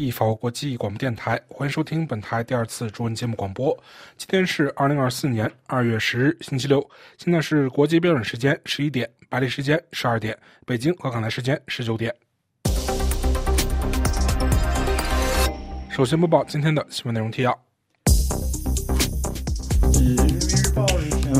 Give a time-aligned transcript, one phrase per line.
[0.00, 3.76] 意法国际广播电台，欢迎收听本台第二次中文节目广播。
[4.16, 6.82] 今天是二零二四年二月十日，星期六，
[7.18, 10.34] 现在是国际标准时间十一点，巴黎时间十二点，
[10.64, 12.14] 北京和港台时间十九点。
[15.90, 17.60] 首先播报今天的新闻内容提要。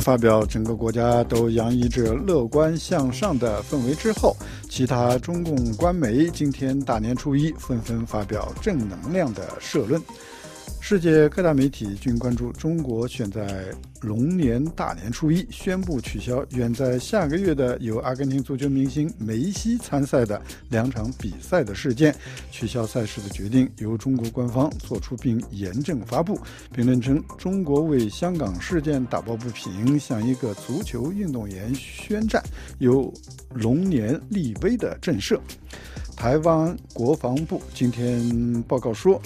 [0.01, 4.35] 发表整个国家都洋溢着乐观向上的氛围之后，
[4.69, 10.01] 其他中共官媒今天大年初一纷纷发表正能量的社论。
[10.81, 13.67] 世界各大媒体均关注中国选在
[14.01, 20.41] 龙年大年初一宣布取消远在下个月的由阿根廷足球明星梅西参赛的
[20.71, 22.15] 两场比赛的事件。
[22.51, 26.39] 取消赛事的决定由中国官方作出并严正发布。
[26.73, 32.43] 评论称，中国为香港事件打抱不平，向一个足球运动员宣战，
[32.79, 33.13] 有
[33.53, 35.39] 龙年立威的震慑。
[36.17, 39.21] 台湾国防部今天报告说。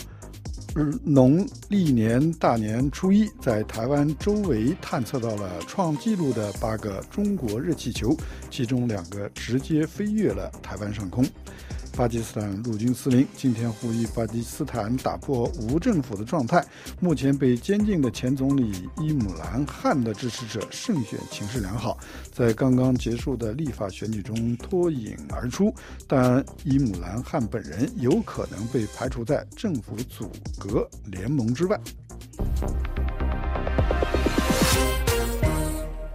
[1.05, 8.17] 农历年大年初一，在台湾周围探测到了创纪录的八个中国热气球，
[8.50, 11.25] 其中两个直接飞越了台湾上空。
[11.97, 16.64] 巴基斯坦陆军司令今天呼吁巴基斯坦打破无政府的状态。
[17.01, 21.97] 目前被监禁的前总理伊姆兰汗的支持者胜选情势良好，
[22.33, 25.73] 在刚刚结束的立法选举中脱颖而出，
[26.09, 31.81] 但伊姆兰汗本人有可能被排除在政府组阁联盟之外。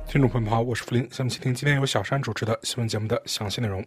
[0.07, 3.85] 听众朋友们好，我是福林，下面请听今天由小山主持的新闻节目的详细内容。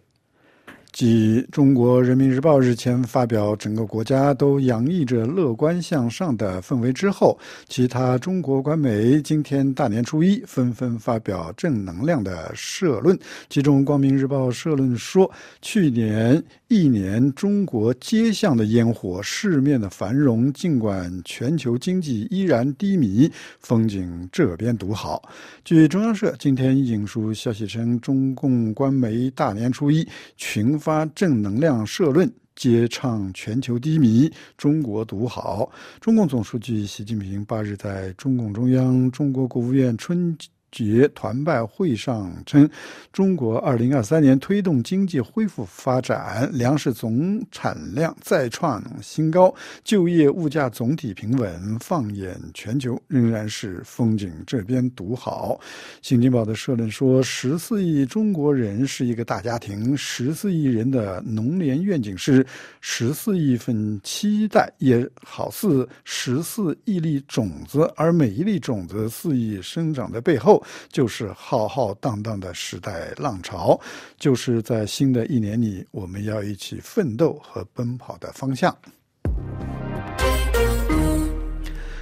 [0.92, 13.18] 继中国人民日报日前发表整个国家都洋溢着乐观向上的氛围之后，其他中国官媒今天大年初一纷纷发表正能量的社论。
[13.48, 15.30] 其中，《光明日报》社论说
[15.62, 25.22] ：“去年一年，中国街巷的烟火，市面的繁荣，尽管全球经济依然低迷，风景这边独好。”
[25.64, 30.06] 据中央社今天引述消息称，中共官媒大年初一
[30.36, 30.78] 群。
[30.82, 34.28] 发正能量社论，皆唱全球低迷，
[34.58, 35.70] 中国独好。
[36.00, 40.36] 中共总书记习近平八日在中共中央、中国国务院春
[40.72, 42.68] 节团拜会上称，
[43.12, 51.52] 中国二零二三年推动经济恢复发展，粮食总产量再创新高，就业物价总体平稳。
[51.78, 55.60] 放眼全球，仍然是风景这边独好。
[56.00, 62.46] 《新京报》的社论说，十四亿中国人是一个大家庭，十四亿人的农联愿景是
[62.80, 70.61] 十四亿份期待，也好似十四亿粒种子，而每一粒种子肆意生长的背后。
[70.90, 73.80] 就是浩浩荡荡的时代浪潮，
[74.18, 78.76] 就是在新的一年里，我们要一起奋斗和奔跑的方向。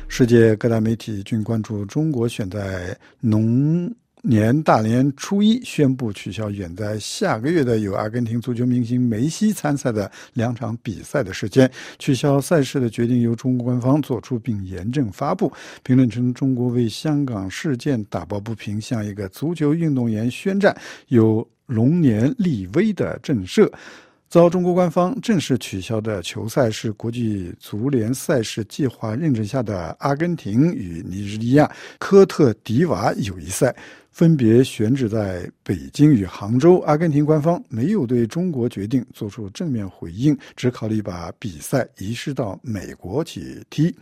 [0.08, 3.94] 世界各大媒体均关注中国选在农。
[4.22, 15.50] 年大年初一宣布取消远在下个月的有阿根廷足球明星梅西参赛的两场比赛的时间，取消赛事的决定由中国官方做出并严正发布。
[15.82, 20.76] 评论称，中国为香港事件打抱不平，向一个足球运动员宣战，
[21.08, 23.70] 有龙年立威的震慑。
[24.30, 31.68] 遭中国官方正式取消的球赛是国际足联赛事计划认证下的阿根廷与尼日利亚
[31.98, 33.74] 科特迪瓦友谊赛。
[34.12, 36.78] 分别选址在北京与杭州。
[36.80, 43.92] 阿根廷官方没有对中国决定做出正面回应，只考虑把比赛移师到美国去踢。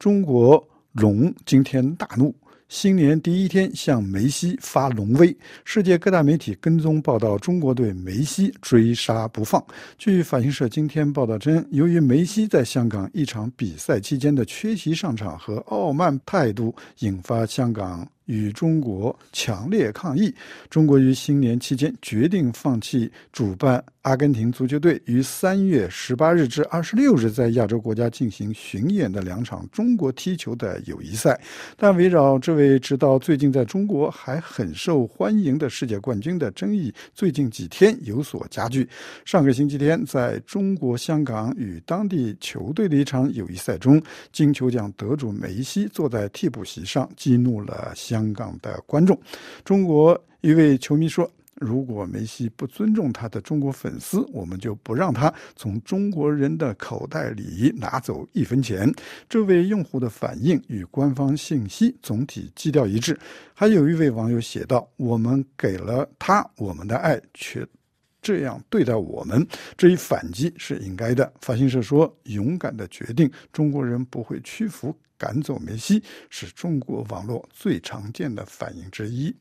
[0.00, 2.34] 中国龙今天大怒。
[2.70, 9.60] 新年第一天向梅西发龙威，世界各大媒体跟踪报道中国队梅西追杀不放。
[9.98, 18.08] 据法新社今天报道称，由于梅西在香港一场比赛期间的缺席上场和傲慢态度，引发香港。
[18.30, 20.32] 与中国强烈抗议。
[20.70, 31.38] 中国于新年期间决定放弃主办阿根廷足球队于三月十八日至二十六日在亚洲国家进行巡演的两场中国踢球的友谊赛。
[31.76, 38.88] 但围绕这位直到最近在中国还很受欢迎的世界冠军的争议，最近几天有所加剧。
[39.24, 44.00] 上个星期天，在中国香港与当地球队的一场友谊赛中，
[44.32, 48.19] 金球奖得主梅西坐在替补席上，激怒了香。
[48.20, 49.18] 香港的观众，
[49.64, 58.92] 中国一位球迷说：“如果梅西不尊重他的中国粉丝，我们就不让他从中国人的口袋里拿走一分钱。”
[59.28, 63.18] 这位用户的反应与官方信息总体基调一致。
[63.54, 67.66] 还有一位网友写道：“我们给了他我们的爱，却
[68.20, 69.46] 这样对待我们，
[69.78, 71.32] 这一反击是应该的。
[71.40, 79.36] 法新社说，勇敢的决定，中国人不会屈服，赶走梅西，是中国网络最常见的反应之一。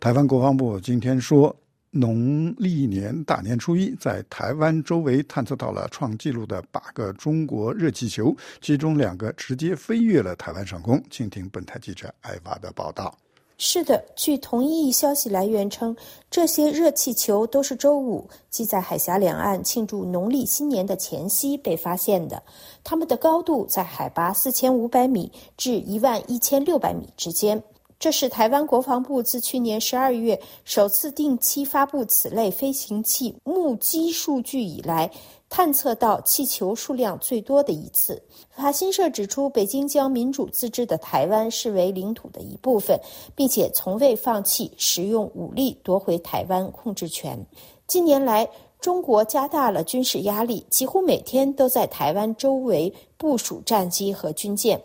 [0.00, 1.54] 台湾国防部今天说，
[1.90, 11.04] 农历年大年初一，在台湾周围探测到了创纪录的八个中国热气球，其中两个直接飞越了台湾上空。
[11.10, 13.14] 请听本台记者艾娃的报道。
[13.62, 15.94] 是的，据同一消息来源称，
[16.30, 22.42] 这些热气球都是周五，即在海峡两岸庆祝农历新年的前夕被发现的。
[22.82, 27.62] 它们的高度在海拔四千五百米至一万一千六百米之间。
[27.98, 35.10] 这是台湾国防部自去年十二月首次定期发布此类飞行器目击数据以来，
[35.50, 38.22] 探测到气球数量最多的一次。
[38.50, 42.98] 法新社指出，北京将民主自治的台湾视为领土的一部分，
[43.34, 47.44] 并且从未放弃使用武力夺回台湾控制权。
[47.88, 48.48] 近年来，
[48.80, 54.80] 中国加大了军事压力，几乎每天都在台湾周围部署战机和军舰。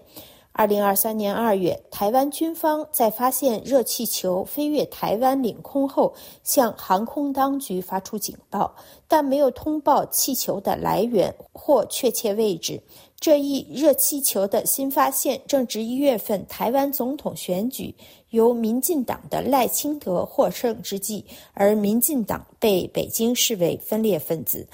[0.57, 6.13] 二零二三年二月，台湾军方在发现热气球飞越台湾领空后，
[6.45, 8.73] 向航空当局发出警报，
[9.05, 12.81] 但没有通报气球的来源或确切位置。
[13.19, 17.93] 这一热气球的新发现正值一月份台湾总统选举
[18.29, 24.65] 由民进党的赖清德获胜之际，而民进党被北京视为分裂分子。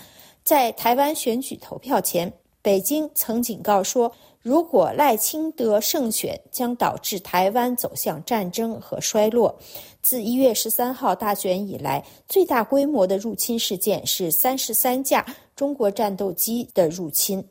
[0.44, 2.32] 在台湾选举投票前，
[2.62, 4.12] 北京曾警告说，
[4.42, 9.56] 如果赖清德胜选，将导致台湾走向战争和衰落。
[10.02, 15.24] 自一月十三号大选以来，最大规模的入侵事件是三十三架
[15.56, 17.44] 中国战斗机的入侵。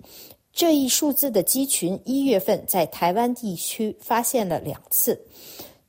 [0.52, 5.16] 这一数字的机群，一月份在台湾地区发现了两次。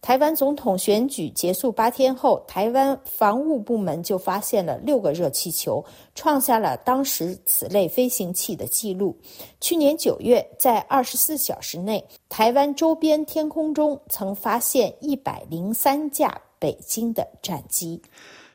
[0.01, 5.83] 台湾总统选举结束八天后，台湾防务部门就发现了六个热气球，
[6.15, 9.15] 创下了当时此类飞行器的记录。
[9.59, 18.01] 去年九月，在二十四小时内，台湾周边天空中曾发现一百零三架北京的战机。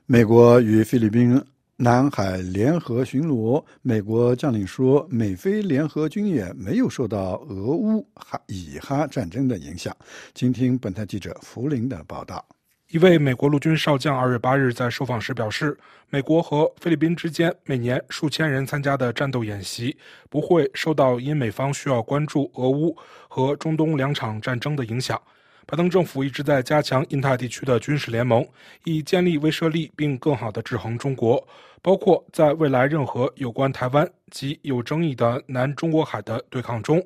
[0.05, 1.41] 美国与菲律宾。
[1.79, 9.95] 南海联合巡逻，美国将领说，美菲联合军演没有受到俄乌哈以哈战争的影响。
[10.35, 12.43] 请听本台记者福林的报道。
[12.89, 15.77] 一位美国陆军少将二月八日在受访时表示，
[16.09, 19.95] 美国和菲律宾之间每年数千人参加的战斗演习
[20.31, 22.97] 不会受到因美方需要关注俄乌
[23.29, 25.21] 和中东两场战争的影响。
[25.69, 28.47] 拜登政府一直在加强印太地区的军事联盟，
[28.85, 31.45] 以建立威慑力，并更好地制衡中国，
[31.83, 37.05] 包括在未来任何有关台湾及有争议的南中国海的对抗中。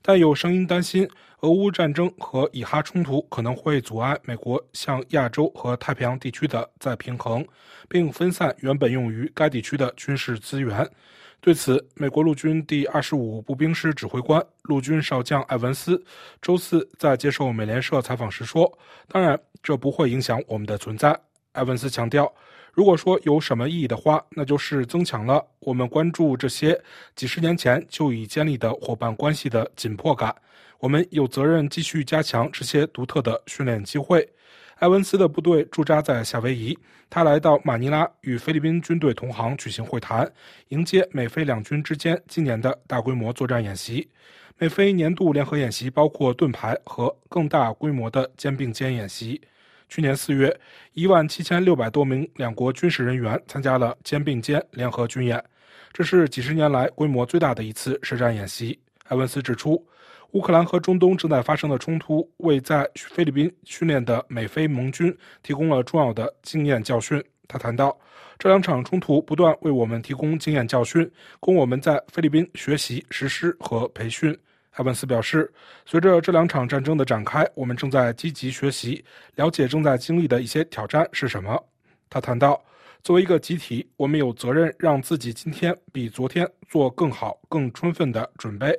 [0.00, 1.08] 但有声音担心，
[1.40, 7.44] 俄乌战争和以哈冲突可能会阻碍美国向亚洲和太平洋地区的再平衡，
[7.88, 10.88] 并分散原本用于该地区的军事资源。
[11.40, 16.02] 对此，美国陆军第二十五步兵师指挥官陆军少将艾文斯
[16.42, 18.70] 周四在接受美联社采访时说
[19.06, 21.16] ：“当然，这不会影响我们的存在。”
[21.52, 22.32] 艾文斯强调
[22.74, 26.76] ：“如果说有什么意义的话，那就是增强了我们关注这些
[27.14, 30.34] 几十年前就已建立的伙伴关系的紧迫感。
[30.80, 34.28] 我们有责任继续加强这些独特的训练机会。”
[34.76, 36.78] 埃文斯的部队驻扎在夏威夷，
[37.08, 40.30] 他来到马尼拉与菲律宾军队同行举行会谈，
[40.68, 44.06] 迎接美菲两军之间今年的大规模作战演习。
[44.58, 49.40] 美菲年度联合演习包括盾牌和更大规模的肩并肩演习。
[49.88, 50.54] 去年四月，
[50.92, 55.42] 一万七千六百多名两国军事人员参加了肩并肩联合军演，
[55.90, 58.78] 这是几十年来规模最大的一次实战演习。
[59.08, 59.82] 埃文斯指出，
[60.32, 67.22] 乌克兰和中东正在发生的冲突，为在菲律宾训练的美菲盟军提供了重要的经验教训。
[67.48, 67.96] 他谈到，
[68.38, 71.08] 这两场冲突不断为我们提供经验教训，
[71.40, 74.36] 供我们在菲律宾学习、实施和培训。
[74.72, 75.50] 埃文斯表示，
[75.86, 79.02] 随着这两场战争的展开，我们正在积极学习，
[79.36, 81.58] 了解正在经历的一些挑战是什么。
[82.10, 82.62] 他谈到，
[83.02, 88.78] 作为一个集体，我们有责任让自己今天比昨天做更好、更充分的准备。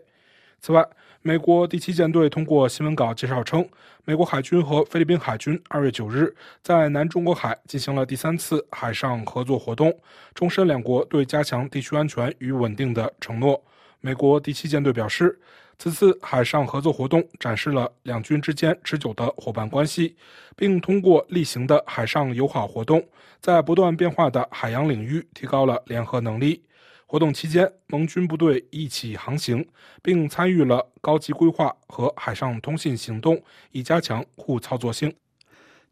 [0.59, 0.85] 此外，
[1.21, 3.67] 美国第七舰队通过新闻稿介绍称，
[4.05, 9.93] 美国海军和菲律宾海军二月九日在南中国海进行了第三次海上合作活动，
[10.33, 13.61] 重申两国对加强地区安全与稳定的承诺。
[14.01, 15.39] 美国第七舰队表示，
[15.77, 20.15] 此次海上合作活动展示了两军之间持久的伙伴关系，
[20.55, 23.03] 并通过例行的海上友好活动，
[23.39, 26.63] 在不断变化的海洋领域提高了联合能力。
[27.09, 29.65] 活动期间，盟军部队一起航行，
[30.03, 35.11] 并参与了高级规划和海上通信行动，以加强互操作性。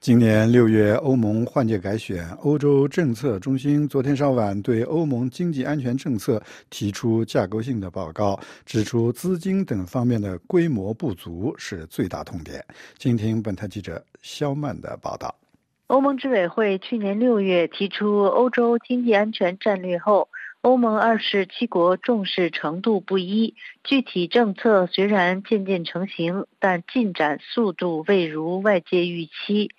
[0.02, 12.62] 今年六月，欧盟换届改选，欧洲政策中心昨天稍晚对欧盟经济安全政策提出架构性的报告，指出资金等方面的规模不足是最大痛点。
[13.00, 15.34] 请听本台记者肖曼的报道。
[15.88, 20.28] 欧盟执委会去年六月提出欧洲经济安全战略后，
[20.66, 23.54] 欧盟二十七国重视程度不一，
[23.84, 29.70] 具体政策虽然渐渐成型，但进展速度未如外界预期。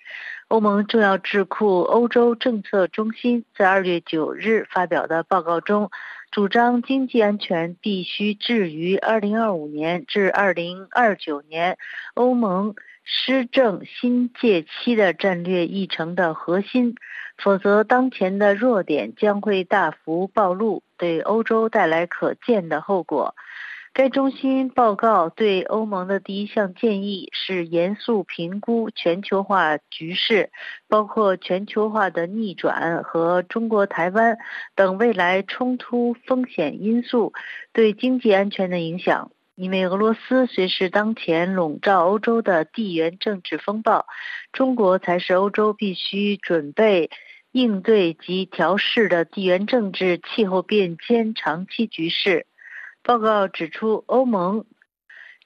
[0.46, 5.90] 欧盟重要智库欧洲政策中心在二月九日发表的报告中，
[6.30, 11.78] 主张经济安全必须置于二零二五年至二零二九年
[12.14, 12.76] 欧盟
[13.08, 16.96] 施政新届期的战略议程的核心，
[17.38, 23.36] 否则当前的弱点将会大幅暴露，对欧洲带来可见的后果。
[23.92, 30.50] 该中心报告对欧盟的第一项建议是严肃评估全球化局势，
[30.88, 34.36] 包括全球化的逆转和中国台湾
[34.74, 37.32] 等未来冲突风险因素
[37.72, 39.30] 对经济安全的影响。
[39.56, 44.06] 因为俄罗斯虽是当前笼罩欧洲的地缘政治风暴，
[44.52, 47.10] 中国才是欧洲必须准备
[47.52, 52.46] 应对及调试的地缘政治气候变迁长期局势。
[53.02, 54.66] 报告指出，欧盟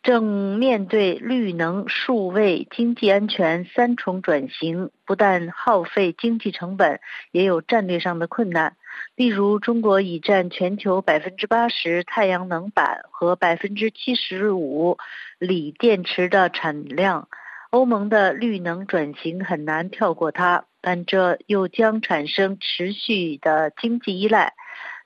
[0.03, 6.99] 正面对绿能、数位、经济安全三重转型，不但耗费经济成本，
[7.31, 8.77] 也有战略上的困难。
[9.17, 14.99] 例如，中国已占全球百分之八十太阳能板和百分之七十五
[15.39, 17.29] 锂电池的产量，
[17.71, 24.55] 欧盟的绿能转型很难跳过它，但这又将产生持续的经济依赖。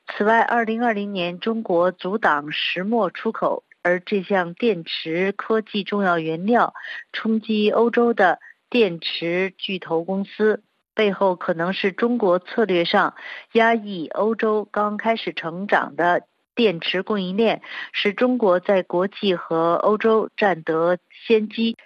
[0.07, 6.75] 此外，二零二零年中国阻挡石墨出口，而这项电池科技重要原料
[7.12, 8.38] 冲击欧洲的
[8.69, 10.62] 电池巨头公司，
[10.95, 13.15] 背后可能是中国策略上
[13.53, 21.77] 压抑欧洲刚开始成长的电池供应链，使中国在国际和欧洲占得先机。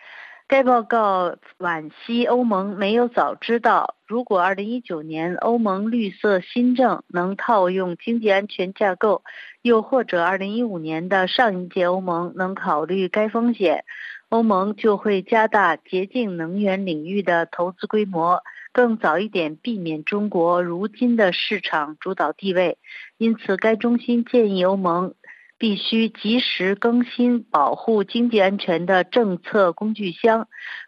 [0.46, 9.22] 该报告惋惜欧盟没有早知道，如果2019年欧盟绿色新政能套用经济安全架构，
[9.60, 13.84] 又或者2015年的上一届欧盟能考虑该风险，
[14.30, 22.78] 欧盟就会加大洁净能源领域的投资规模，更早一点避免中国如今的市场主导地位。
[23.16, 25.14] 因此，该中心建议欧盟。
[25.60, 30.46] 必须及时更新保护经济安全的政策工具箱，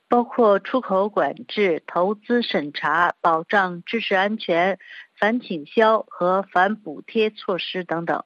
[0.08, 4.78] 包括出口管制、投资审查、保障知识安全、
[5.18, 8.22] 反倾销和反补贴措施等等。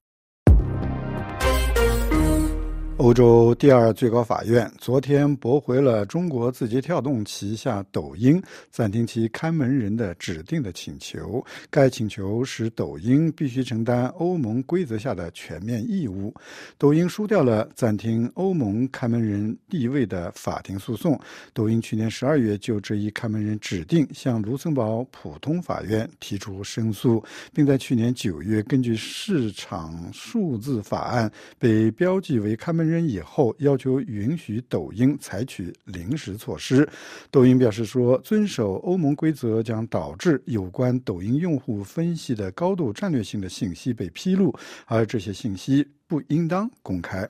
[3.04, 11.44] 欧洲第二最高法院昨天驳回了中国字节跳动旗下抖音暂停其看门人的指定的请求。
[11.68, 16.34] 该请求使抖音必须承担欧盟规则下的全面义务。
[16.78, 21.20] 抖音输掉了暂停欧盟看门人地位的法庭诉讼。
[21.52, 36.87] 抖音去年十二月就这一看门人指定向卢森堡普通法院提出申诉，并在去年九月根据市场数字法案被标记为看门人以后要求允许抖音采取临时措施。
[37.31, 44.55] 抖音表示说，遵守欧盟规则将导致有关抖音用户分析的高度战略性的信息被披露，
[44.87, 45.87] 而这些信息。
[46.06, 47.28] 不应当公开。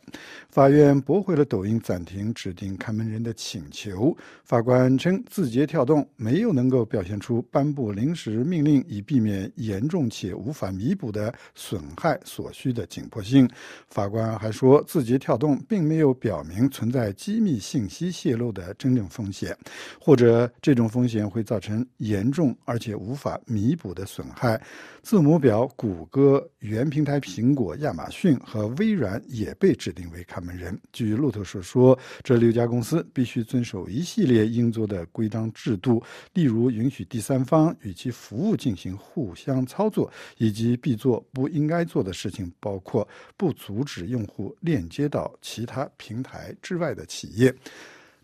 [0.49, 4.17] 法院驳回了抖音暂停指定看门人的请求。
[4.45, 13.49] 法官称，字节跳动没有能够表现出颁布临时命令以避免严重且无法弥补的损害所需的紧迫性。
[13.89, 19.57] 法官还说，字节跳动并没有表明存在机密信息泄露的真正风险，
[20.01, 24.61] 或者这种风险会造成严重而且无法弥补的损害。
[25.03, 30.79] 字母表、谷歌、原平台苹果、亚马逊和微软也被指定为看门人。
[30.93, 36.03] 据路透社说，这六家公司必须遵守一系列应做的规章制度，
[36.33, 43.07] 例如允许第三方与其服务进行互相操作，以及必做不应该做的事情，包括
[43.37, 47.55] 不阻止用户链接到其他平台之外的企业。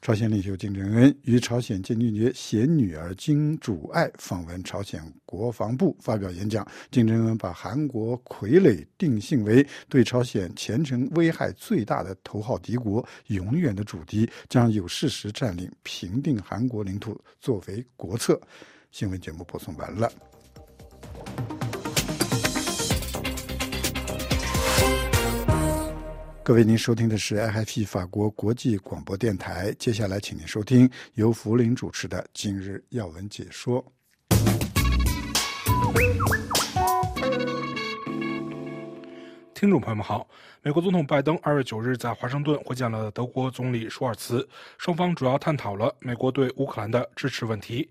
[0.02, 6.66] 朝鲜领袖金正恩与朝鲜建军节携女儿金主爱访问朝鲜国防部发表演讲。
[6.90, 18.40] 金正恩把韩国傀儡定性为对朝鲜前程危害最大的头号敌国，永远的主敌将有事实占领平定韩国领土作为国策。
[18.90, 20.11] 新闻节目播送完了。
[26.43, 29.73] 各位，您收听的是 RFI 法国国际广播电台。
[29.79, 33.85] 接下来，请您收听由福林主持的《今日要闻解说》。
[39.61, 40.26] 听众朋友们好，
[40.62, 44.49] 美国总统拜登二月九日在华盛顿会见了德国总理舒尔茨，
[44.79, 47.87] 双方主要探讨了美国对乌克兰的支持问题。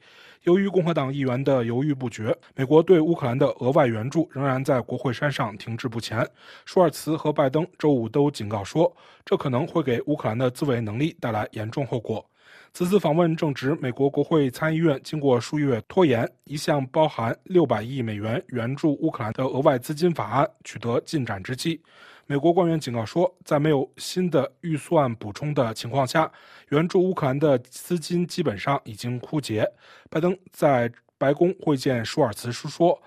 [0.45, 6.27] 由于共和党议员的犹豫不决，美国对乌克兰的额外援助仍然在国会山上停滞不前。
[6.65, 8.91] 舒尔茨和拜登周五都警告说，
[9.23, 12.27] 这可能会给乌克兰的自卫能力带来严重后果。
[12.73, 21.81] 此次访问正值美国国会参议院经过数月拖延，一项包含六百亿美元援助乌克兰的额外资金法案取得进展之际。
[22.25, 26.31] 美国官员警告说，在没有新的预算补充的情况下，
[26.69, 29.69] 援助乌克兰的资金基本上已经枯竭。
[30.09, 33.01] 拜登在白宫会见舒尔茨时说，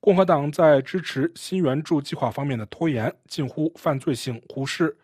[0.00, 4.96] 共和党在支持新援助计划方面的拖延近乎犯罪性忽视。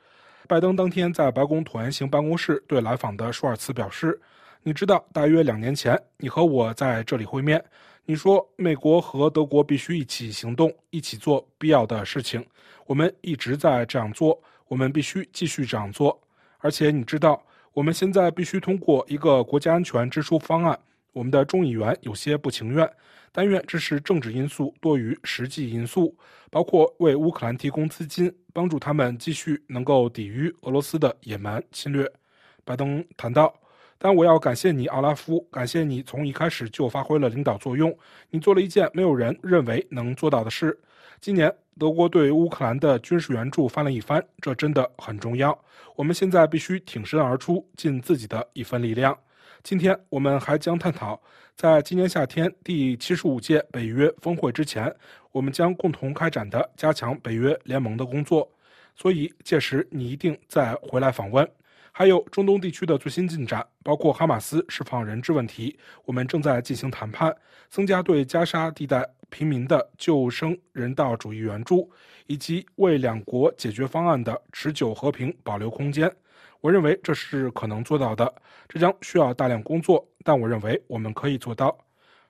[0.48, 4.18] 拜登当天在白宫椭圆形办公室对来访的舒尔茨表示
[4.64, 7.62] ：“你知道，大约两年前，你和我在这里会面。
[8.06, 12.42] 你说，美国和德国必须一起行动，一起做必要的事情。
[12.86, 16.18] 我们一直在这样做，我们必须继续这样做。
[16.60, 17.42] 而且，你知道，
[17.74, 20.78] 我们现在必须通过一个国家安全支出方案。
[21.12, 22.90] 我们的众议员有些不情愿。”
[23.38, 26.12] 但愿这是政治因素多于实际因素，
[26.50, 32.04] 包括为乌克兰提供资金，帮助他们继续能够抵御俄罗斯的野蛮侵略。
[32.64, 33.54] 拜登谈到，
[33.96, 37.96] 但我要感谢你，奥拉夫，感谢你从一开始就发挥了领导作用。
[38.28, 40.76] 你做了一件没有人认为能做到的事。
[41.20, 45.56] 今年德国对乌克兰的军事援助翻了一番，这真的很重要。
[45.94, 49.16] 我们现在必须挺身而出，尽自己的一份力量。
[49.62, 51.20] 今天我们还将探讨，
[51.56, 54.94] 在今年夏天第七十五届北约峰会之前，
[55.32, 58.48] 我们将共同开展的加强北约联盟的工作。
[58.94, 61.48] 所以届时你一定再回来访问。
[61.92, 67.34] 还有中东地区的最新进展，包括哈马斯释放人质问题，我们正在进行谈判，
[67.68, 71.90] 增加对加沙地带平民的救生人道主义援助，
[72.28, 76.10] 以及为两国解决方案的持久和平保留空间。
[76.60, 78.32] 我认为这是可能做到的，
[78.68, 81.76] 这将需要大量工作，但我认为我们可以做到。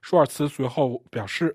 [0.03, 1.55] 舒尔茨随后表示：“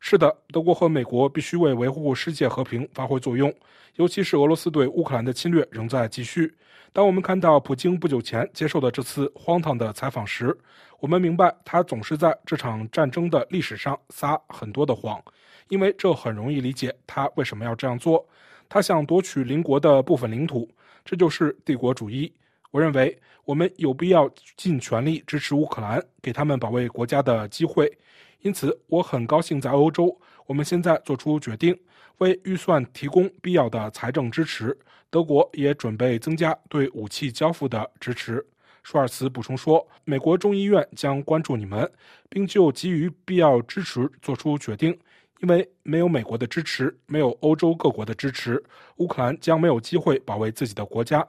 [0.00, 3.52] 是的，德国和美国必须为维护世界和平发挥作用，
[3.96, 6.52] 尤其是俄罗斯对乌克兰的侵略仍在继续。
[6.94, 10.56] 当我们看到普京不久前接受的这次荒唐的采访时，
[11.00, 15.22] 我们明白他总是在这场战争的历史上撒很多的谎，
[15.68, 18.26] 因为这很容易理解他为什么要这样做。
[18.68, 20.66] 他想夺取邻国的部分领土。”
[21.04, 22.32] 这就是帝国主义。
[22.70, 27.92] 我认为我们有必要尽全力支持乌克兰，给他们保卫国家的机会。
[28.40, 31.78] 因此，我很高兴在欧洲，我们现在做出决定，
[32.18, 34.76] 为预算提供必要的财政支持。
[35.08, 38.44] 德国也准备增加对武器交付的支持。
[38.82, 41.90] 舒尔茨补充说：“美国众议院将关注你们，
[42.28, 44.98] 并就给予必要支持做出决定。”
[45.44, 48.64] 因为没有美国的支持，没有欧洲各国的支持，
[48.96, 51.22] 乌克兰将没有机会保卫自己的国家。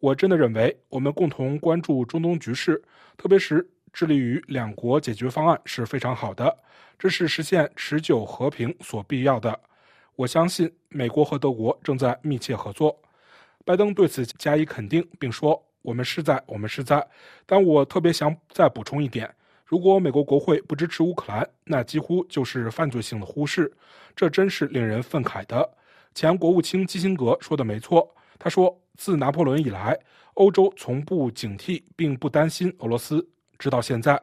[0.00, 2.82] 我真的认为，我们共同关注中东局势，
[3.16, 6.58] 特别是致力于两国解决方案是非常好的，
[6.98, 9.56] 这是实现持久和平所必要的。
[10.16, 13.00] 我相信美国和德国正在密切合作。
[13.64, 17.06] 拜登对此加以肯定，并说：“我们是在，我们是在。”
[17.46, 19.32] 但我特别想再补充一点。
[19.70, 23.72] 如果美国国会不支持乌克兰，那几乎就是犯罪性的忽视，
[24.16, 25.70] 这真是令人愤慨的。
[26.12, 29.96] 前国务卿基辛格说的没错，他说，自拿破仑以来，
[30.34, 33.24] 欧洲从不警惕并不担心俄罗斯，
[33.60, 34.20] 直到现在，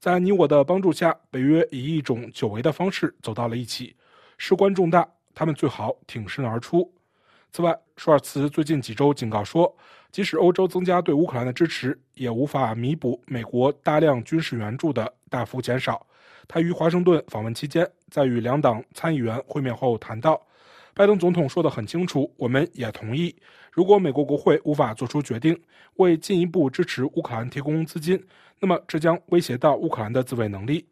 [0.00, 3.94] 在你我的帮助下，北约以一种久违的方式走到了一起，
[4.38, 6.90] 事关重大，他们最好挺身而出。
[7.52, 9.74] 此外，舒尔茨最近几周警告说，
[10.12, 16.06] 即使欧洲增加对乌克兰的支持，也无法弥补美国大量军事援助的大幅减少。
[16.46, 20.40] 他于华盛顿访问期间，在与两党参议员会面后谈到，
[20.92, 23.34] 拜登总统说得很清楚，我们也同意，
[23.72, 25.58] 如果美国国会无法做出决定，
[25.94, 28.22] 为进一步支持乌克兰提供资金，
[28.60, 30.86] 那么这将威胁到乌克兰的自卫能力。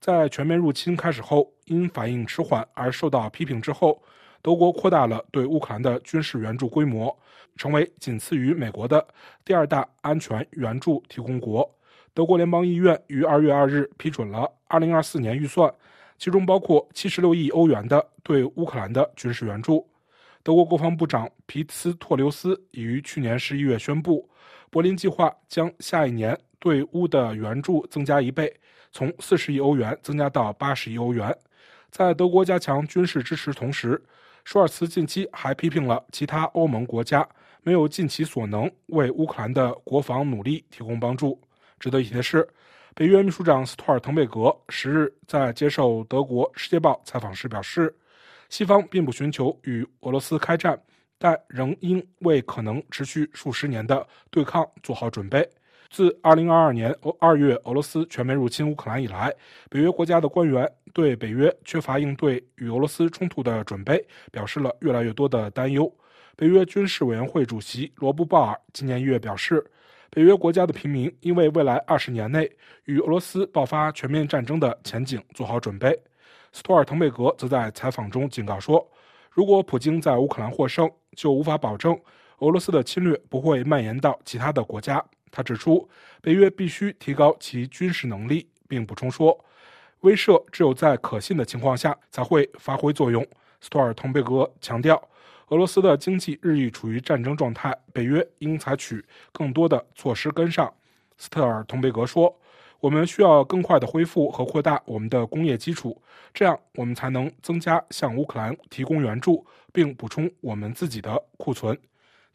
[0.00, 4.02] 在全面入侵开始后，因反应迟缓而受到批评之后，
[4.42, 7.16] 德国扩大了对乌克兰的军事援助规模，
[7.56, 9.06] 成为仅次于美国的
[9.44, 11.68] 第二大安全援助提供国。
[12.14, 15.72] 德国联邦议院于二月二日批准了二零二四年预算，
[16.18, 19.86] 其中包括七十六亿欧元的对乌克兰的军事援助。
[20.42, 24.28] 德国国防部长皮斯托留斯已于去年十一月宣布，
[24.70, 28.52] 柏林计划将下一年对乌的援助增加一倍，
[28.90, 31.36] 从四十亿欧元增加到八十亿欧元。
[31.90, 34.02] 在德国加强军事支持同时，
[34.50, 37.28] 舒尔茨近期还批评了其他欧盟国家，
[37.62, 41.38] 没有尽其所能为乌克兰的国防努力提供帮助。
[41.78, 42.48] 值得一提的是，
[42.94, 47.94] 北约秘书长斯托尔滕贝格十日在接受德国《世界报》采访时表示，
[48.48, 50.82] 西方并不寻求与俄罗斯开战，
[51.18, 55.46] 但仍应为可能持续数十年的对抗做好准备。
[55.90, 59.32] 自2022年2月俄罗斯全面入侵乌克兰以来，
[59.70, 65.90] 北约国家的官员对北约缺乏应对与俄罗斯冲突的准备表示了越来越多的担忧。
[66.36, 69.64] 北约军事委员会主席罗布鲍尔今年一月表示，
[70.10, 72.48] 北约国家的平民因为未来二十年内
[72.84, 75.98] 与俄罗斯爆发全面战争的前景做好准备。
[76.52, 78.86] 斯托尔滕贝格则在采访中警告说，
[79.30, 81.98] 如果普京在乌克兰获胜，就无法保证
[82.38, 85.04] 俄罗斯的侵略不会蔓延到其他的国家。
[85.38, 85.88] 他指出，
[86.20, 89.38] 北约必须提高其军事能力，并补充说，
[90.00, 93.24] 威慑只有在可信的情况下才会发挥作用。
[93.60, 95.00] 斯托尔滕贝格强调，
[95.50, 100.74] 俄罗斯的经济日益处于战争状态，北约应采取更多的措施跟上。
[101.16, 102.36] 斯特尔滕贝格说，
[102.80, 106.02] 我们需要更快地恢复和扩大我们的工业基础，
[106.34, 111.78] 这样我们才能增加向乌克兰提供援助，并补充我们自己的库存。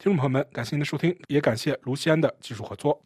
[0.03, 3.01] 听众朋友们，感谢您的收听，也感谢卢西安的技术合作。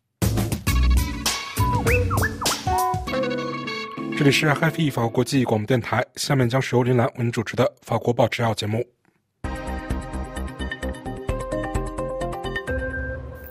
[4.17, 8.83] 这里是嗨法国国际广播电台，下面将是由林兰为您主持的法国报纸要节目。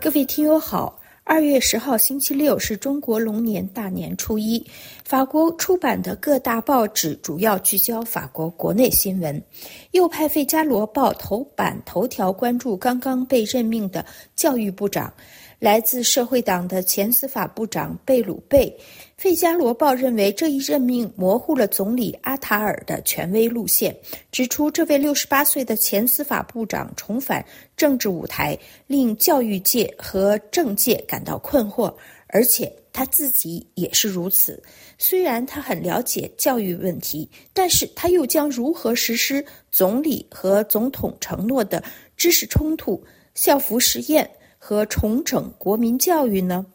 [0.01, 0.99] 各位听友好。
[1.29, 4.65] 二月十号星期六是中国龙年大年初一，
[5.03, 9.43] 法国出版的各大报纸主要聚焦法国国内新闻。
[9.91, 14.05] 右派《费加罗报》头版头条关注刚刚被任命的
[14.37, 15.13] 教育部长。
[15.59, 18.69] 来自社会党的前司法部长贝鲁贝，
[19.17, 23.95] 《费加罗报》认为这一任命模糊了总理阿塔尔的权威路线，
[24.31, 27.43] 指出这位六十八岁的前司法部长重返
[27.75, 31.91] 政治舞台，令教育界和政界感到困惑，
[32.27, 34.61] 而且他自己也是如此。
[34.99, 41.83] 虽然他很了解教育问题，但是他又将如何实施总理和总统承诺的
[42.15, 44.29] 知识冲突、校服实验
[44.67, 46.65] 和重整国民教育呢？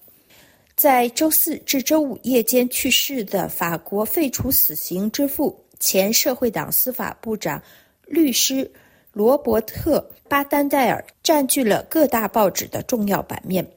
[0.74, 7.62] 在周四至周五夜间去世的法国废除死刑之父、前社会党司法部长、
[8.06, 8.70] 律师
[9.12, 13.62] 罗伯特·巴丹戴尔占据了各大报纸的重要版面。《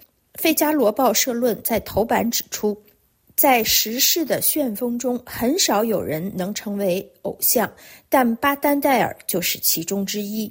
[0.41, 2.81] 费加罗报》社论在头版指出，
[3.35, 7.69] 在时事的旋风中，很少有人能成为偶像，
[8.07, 10.49] 但巴丹戴尔就是其中之一。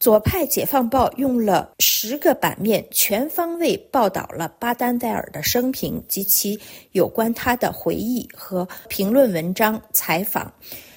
[0.00, 6.58] 左派《解放报》用了十个版面，全方位报道了巴丹戴尔的生平及其
[6.92, 10.50] 有关他的回忆和评论文章、采访。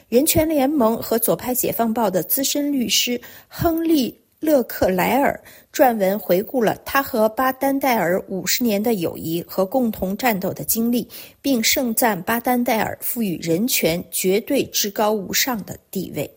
[0.07, 5.37] 人权联盟和左派《解放报》的资深律师亨利·勒克莱尔
[5.73, 11.05] 撰文回顾了他和巴丹戴尔五十年的友谊和共同战斗的经历，
[11.41, 16.33] 并盛赞巴丹戴尔赋予人权绝对至高无上的地位。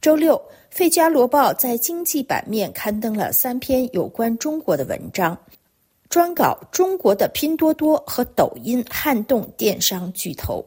[0.00, 0.34] 周六。
[0.78, 5.36] 《费加罗报》在经济版面刊登了三篇有关中国的文章，
[6.08, 10.64] 专稿中国的拼多多和抖音撼动电商巨头，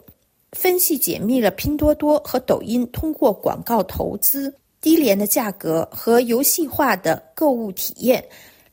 [0.51, 8.21] 分析解密了拼多多和抖音通过广告投资、低廉的价格和游戏化的购物体验，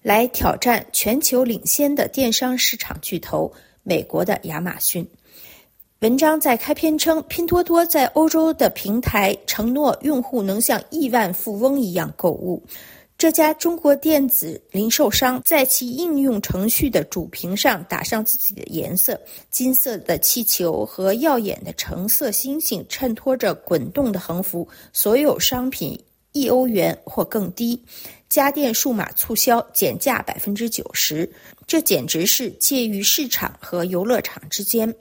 [0.03, 3.53] 来挑战全球领先的电商市场巨头
[3.85, 5.09] 美国的亚马逊。
[6.01, 12.63] 文章在开篇称，拼多多在欧洲的平台承诺用户能像亿万富翁一样购物。
[13.17, 24.69] 这家中国电子零售商在其应用程序的主屏上打上自己的颜色，金色的气球和耀眼的橙色星星衬托着滚动的横幅。
[24.93, 27.83] 所有商品一欧元或更低，
[28.29, 31.29] 家电数码促销减价百分之九十。
[31.67, 34.95] 这简直是介于市场和游乐场之间。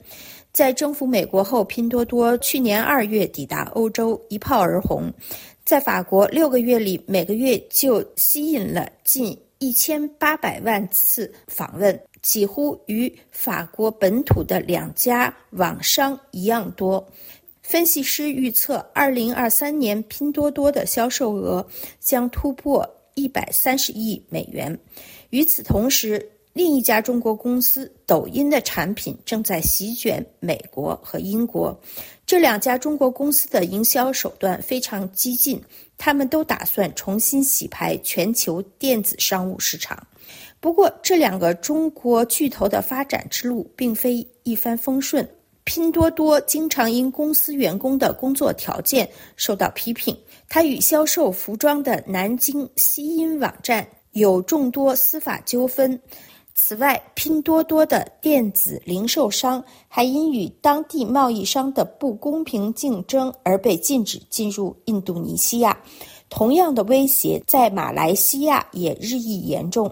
[0.58, 5.08] 在征服美国后，拼多多去年二月抵达欧洲，一炮而红。
[5.64, 17.08] 在法国六个月里，每个月就吸引了近一千八百万次访问，几乎与法国本土的两家网商一样多。
[17.62, 21.64] 分析师预测，二零二三年拼多多的销售额
[22.00, 24.76] 将突破一百三十亿美元。
[25.30, 31.80] 与此同时，另一家中国公司抖音的产品正在席卷美国和英国，
[32.26, 35.62] 这两家中国公司的营销手段非常激进，
[35.96, 40.04] 他们都打算重新洗牌全球电子商务市场。
[40.58, 45.24] 不过，这两个中国巨头的发展之路并非一帆风顺，
[45.62, 50.18] 拼多多经常因公司员工的工作条件受到批评，
[50.48, 53.86] 它与销售服装的南京西音网站。
[54.12, 56.00] 有众多司法纠纷。
[56.60, 65.78] 此外，拼多多的电子零售商还因与当地贸易商的不公平竞争而被禁止进入印度尼西亚。
[66.28, 69.88] 同样的威胁在马来西亚也日益严重。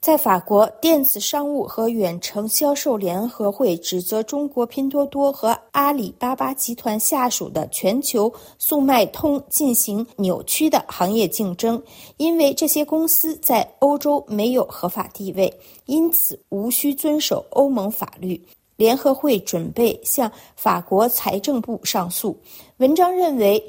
[0.00, 11.82] 在法国，电子商务和远程销售联合会指责中国拼多多和阿里巴巴集团下属的全球速卖通进行扭曲的行业竞争，
[12.16, 15.52] 因为这些公司在欧洲没有合法地位，
[15.86, 18.40] 因此无需遵守欧盟法律。
[18.76, 22.38] 联合会准备向法国财政部上诉。
[22.76, 23.60] 文章认为，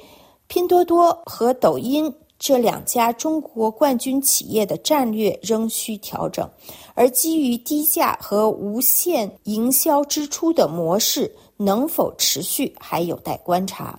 [0.45, 2.13] 拼多多和抖音。
[2.39, 6.49] 这两家中国冠军企业的战略仍需调整，
[6.95, 13.97] 而基于低价和无限营销支出的模式能否持续，还有待观察。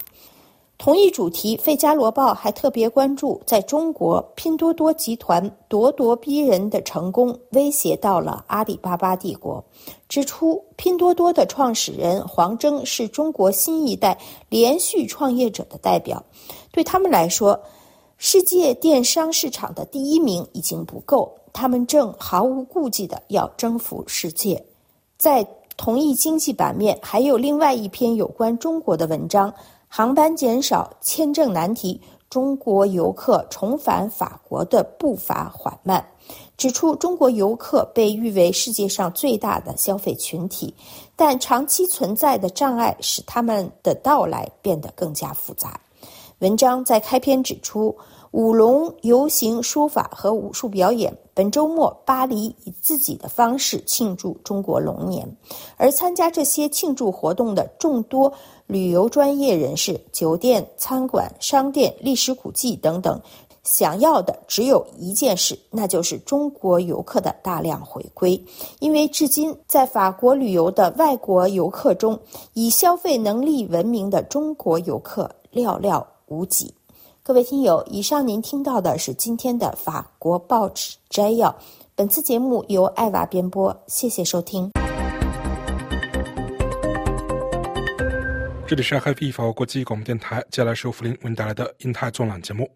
[0.78, 9.62] 同一主题，《费加罗报》还特别关注，在中国，拼多多集团咄咄逼人的成功威胁到了阿里巴巴帝国，
[10.08, 16.24] 指出拼多多的创始人黄峥是中国新一代连续创业者的代表，
[16.72, 17.60] 对他们来说。
[18.22, 24.62] 世界电商市场的第一名已经不够，他们正毫无顾忌地要征服世界。
[25.16, 25.42] 在
[25.78, 29.50] 同一经济版面，还有另外一篇有关中国的文章：
[29.88, 36.06] 航班减少，签证难题，中国游客重返法国的步伐缓慢。
[36.58, 40.74] 指出中国游客被誉为世界上最大的消费群体，
[41.16, 45.80] 但长期存在的障碍使他们的到来变得更加复杂。
[46.40, 47.94] 文章在开篇指出，
[48.30, 51.14] 舞龙游行、书法和武术表演。
[51.34, 55.36] 本周末，巴黎以自己的方式庆祝中国龙年，
[55.76, 58.32] 而参加这些庆祝活动的众多
[58.66, 63.20] 旅游专业人士、酒店、餐馆、商店、历史古迹等等，
[63.62, 68.42] 想要的只有一件事，那就是中国游客的大量回归。
[68.78, 72.18] 因为至今，在法国旅游的外国游客中，
[72.54, 76.72] 以消费能力闻名的中国游客寥寥无几，
[77.24, 81.54] 各位听友，以上您听到的是今天的法国报纸摘要。
[81.96, 84.70] 本次节目由艾娃编播，谢谢收听。
[88.64, 92.70] 这里是 Happy 法国国际广播电台，接下来是由福林为您带来的英泰纵览节目。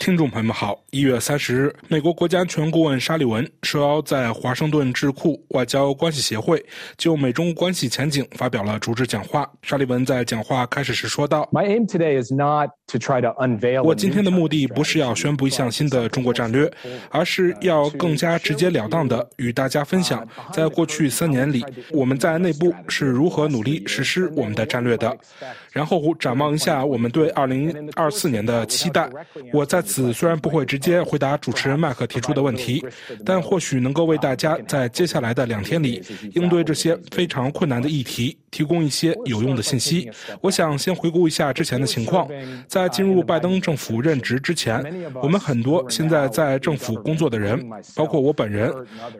[0.00, 6.64] 听众朋友们好，一月三十日，美国国家安全顾问沙利文受邀在华盛顿智库外交关系协会
[6.96, 9.46] 就美中关系前景发表了主旨讲话。
[9.60, 13.82] 沙利文在讲话开始时说道：“My aim today is not to try to unveil。
[13.82, 16.72] 我今天的目的不是要宣布一项新的中国战略，
[17.10, 25.14] 而是要更加直截了当的与大家分享，在过去三年里，我们在内部是如何努力实施我们的战略的，
[25.72, 29.06] 然后展望一下我们对二零二四年的期待。
[29.52, 32.84] 我在。”虽然不会直接回答主持人麦克提出的问题，
[33.24, 36.02] 但或许能够为大家在接下来的两天里
[36.34, 40.10] 应对这些非常困难的议题提供一些有用的信息。
[40.40, 42.28] 我想先回顾一下之前的情况。
[42.68, 44.84] 在进入拜登政府任职之前，
[45.22, 47.60] 我们很多现在在政府工作的人，
[47.96, 48.72] 包括我本人、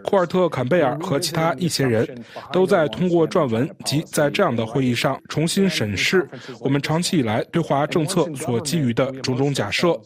[0.05, 2.07] 库尔特·坎贝尔和其他一些人，
[2.53, 6.29] 都在通过撰文及在这样的会议上重新审视
[6.61, 9.99] 我们长期以来对华政策所基于的种种假设。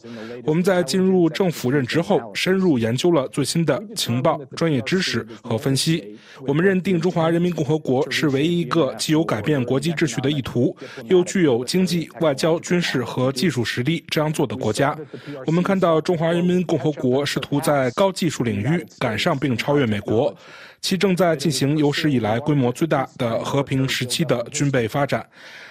[0.43, 6.17] 我我们在进入政府任职后，深入研究了最新的情报、专业知识和分析。
[6.47, 10.73] 我们认定中华人民共和国是唯一一个既有改变国际秩序的意图，
[11.09, 14.97] 又具有经济、外交、军事和技术实力这样做的国家。
[15.45, 20.33] 我们看到中华人民共和国试图在高技术领域赶上并超越美国。
[20.79, 25.27] 其正在进行有史以来规模最大的和平时期的军备发展，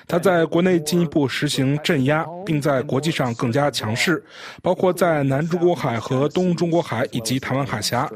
[0.07, 4.23] 它在国内进一步实行镇压，并在国际上更加强势，
[4.63, 8.11] 包括在南中国海和东中国海以及台湾海峡。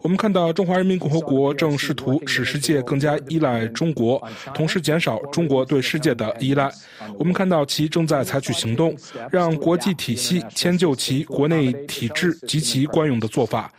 [0.00, 4.22] 我们看到中华人民共和国正试图使世界更加依赖中国，
[4.54, 6.70] 同时减少中国对世界的依赖。
[7.18, 8.96] 我们看到其正在采取行动，
[9.30, 13.70] 让国际体系迁就其国内体制及其惯用的做法。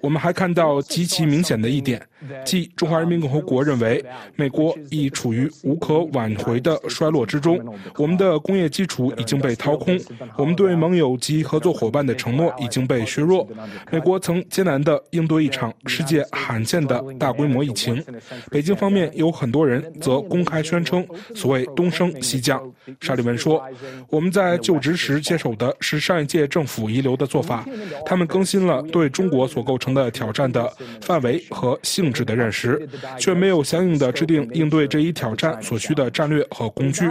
[0.00, 2.06] 我们还看到极其明显的一点，
[2.44, 4.04] 即中华人民共和国认为
[4.36, 7.58] 美国已处于无可挽回的衰落之中，
[7.96, 9.98] 我们的工业基础已经被掏空，
[10.36, 13.46] 我们对盟友及合作伙伴的承诺已经被削弱。
[13.90, 18.02] 美国曾艰难地应对一场世界罕见的大规模疫情，
[18.50, 22.60] 北京方面有很多人则公开宣称所谓东升西降。
[23.00, 23.62] 沙利文说
[24.08, 27.66] ：“我们在就职时接手的是上一届政府遗留的做法，
[28.04, 37.10] 他们更新了对中国所构成的挑战的范围和性制的认识，却没有相应的制定应对这一挑战所需的战略和工具。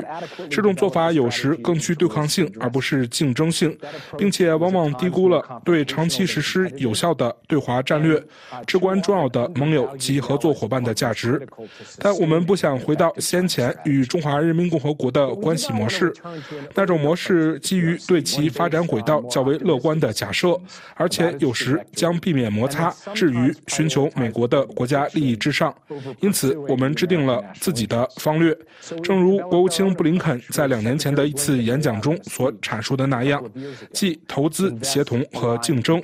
[0.50, 3.78] 这种做法有时更具对抗性，而不是竞争性，
[4.18, 8.24] 并且往往低估了对长期实施有效的对华战略
[8.66, 11.46] 至关重要的盟友及合作伙伴的价值。
[12.00, 16.13] 但我们不想回到先前与中华人民共和国的关系模式，
[16.74, 20.56] 那种模式基于对其发展轨道较为乐观的假设，
[20.96, 25.73] 而且有时将避免摩擦置于寻求美国的国家利益之上。
[26.19, 28.56] 因此，我们制定了自己的方略，
[29.03, 33.43] 正如国务卿布林肯在两年前的一次演讲中所阐述的那样，
[33.91, 36.01] 即投资、协同和竞争，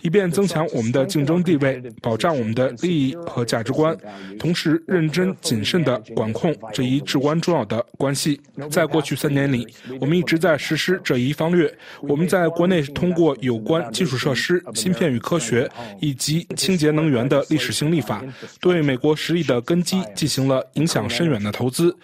[0.00, 3.96] 以便增强我们的竞争地位，保障我们的利益和价值观，
[4.38, 8.40] 同时认真谨慎地管控这一至关重要的关系。
[8.70, 9.66] 在过去三年里，
[10.00, 11.72] 我们一直在实施这一方略。
[12.02, 18.21] 我们在国内通过有关基础设施、芯片与科学以及清洁能源的历史性立法，
[18.60, 21.94] 对美国实力的根基进行了影响深远的投资。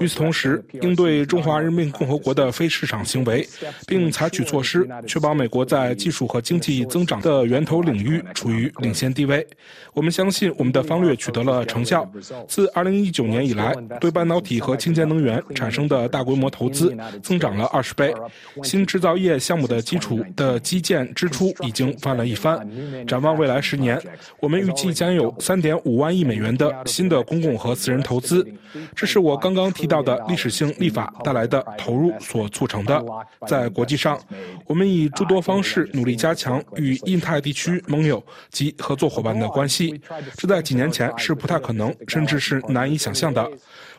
[0.00, 3.46] 与此同时，应对中华人民共和国的非市场行为，
[3.86, 9.46] 并采取措施，确保美国在技术和经济增长的源头领域处于领先地位。
[9.92, 12.10] 我们相信我们的方略取得了成效。
[12.48, 18.12] 自2019年以来，对半导体和清洁能源产生的大规模投资增长了二十倍。
[18.62, 22.58] 新制造业项目的基础的基建支出已经翻了一番。
[23.06, 24.00] 展望未来十年，
[24.40, 28.46] 我们预计将有三点五万亿美元的新的公共和私人投资。
[28.96, 33.02] 这是我刚刚提到的历史性立法带来的投入所促成的。
[33.46, 34.18] 在国际上，
[34.66, 40.00] 我们以诸多方式努力加强与印太地区盟友及合作伙伴的关系。
[40.36, 43.48] 这在几年前是不太可能，甚至是难以想象的。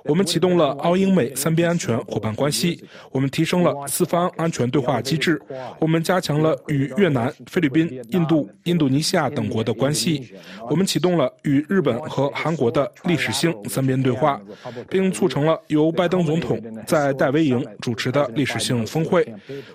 [0.06, 5.42] 我们启动了澳英美三边安全伙伴关系，我们提升了四方安全对话机制，
[5.80, 10.34] 我们加强了与越南、菲律宾、印度、印度尼西亚等国的关系，
[10.70, 14.42] 我们启动了与日本和韩国的历史性三边对话，
[14.90, 19.26] 并促成了由拜登总统在戴维营主持的历史性峰会。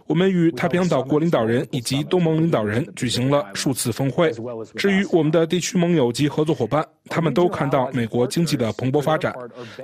[0.07, 4.33] 我们与太平洋岛国领导人以及东盟领导人举行了数次峰会。
[4.77, 9.35] 至于我们的地区盟友及合作伙伴，他们都看到美国经济的蓬勃发展。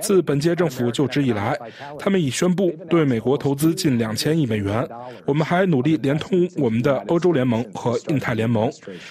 [0.00, 1.56] 自本本届政府就职以来，
[1.96, 4.84] 他们已宣布对美国投资近两千亿美元。
[5.24, 8.68] 我们还努力连通我们的欧洲联盟和印太联盟。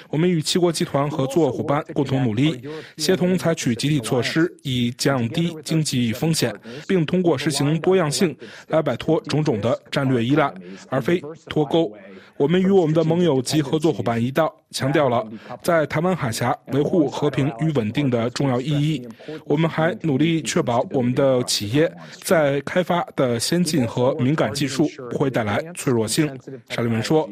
[0.09, 2.59] 我们与七国集团合作伙伴共同努力，
[2.97, 6.53] 协同采取集体措施，以降低经济风险，
[6.89, 8.35] 并通过实行多样性
[8.67, 10.53] 来摆脱种种的战略依赖，
[10.89, 11.89] 而非脱钩。
[12.37, 15.25] 我们与我们的盟友及合作伙伴一道，强调了
[15.61, 19.07] 在台湾海峡维护和平与稳定的重要意义。
[19.45, 21.91] 我们还努力确保我们的企业
[22.23, 26.27] 在开发的先进和敏感技术不会带来脆弱性。
[26.69, 27.29] 沙利文说：“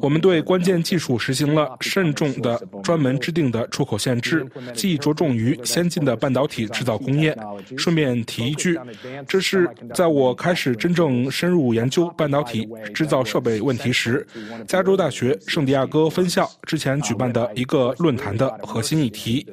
[0.00, 7.36] 我们对关键技术实行了慎重的专门制定的出口限制，既着重于先进的半导体制造工业。
[7.76, 8.78] 顺便提一句，
[9.26, 14.24] 这是在我开始真正深入研究半导体制造设备问题时。”
[14.66, 19.46] 加州大学圣地亚哥分校之前举办的一个论坛的核心议题：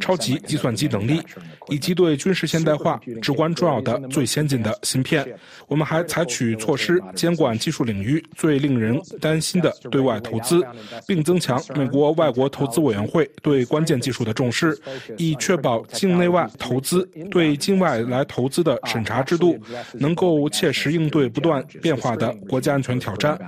[0.00, 1.20] 超级计算机能力，
[1.68, 5.26] 以及对军事现代化至关重要的最先进的芯片。
[5.68, 10.64] 我们还采取措施监管技术领域最令人担心的对外投资，
[11.06, 14.78] 并增强美国外国投资委员会对关键技术的重视，
[15.16, 19.58] 以确保境内外投资对境外来投资的审查制度
[19.94, 23.38] 能够切实应对不断变化的国家安全挑战。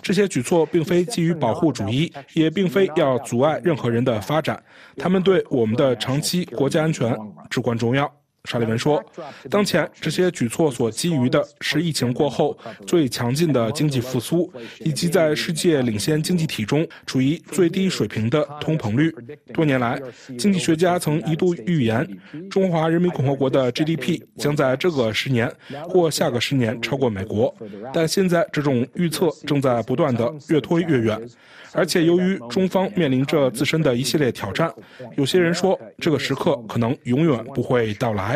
[0.00, 4.62] 这些举措并非基于保护主义，也并非要阻碍任何人的发展，
[4.96, 7.16] 他们对我们的长期国家安全
[7.50, 8.10] 至关重要。
[8.44, 9.02] 沙利文说
[9.48, 19.14] ：“当前这些举措所基于的是疫情过后最强劲的经济复苏，以及在世界领先经济体中处于最低水平的通膨率。
[19.54, 20.00] 多年来，
[20.36, 22.06] 经济学家曾一度预言，
[22.50, 25.50] 中华人民共和国的 GDP 将在这个十年
[25.88, 27.54] 或下个十年超过美国，
[27.94, 31.18] 但现在这种预测正在不断的越推越远。”
[31.74, 34.70] 而且，由于中方面临着自身的一系列挑战，
[35.16, 38.31] 有些人说这个时刻可能永远不会到来。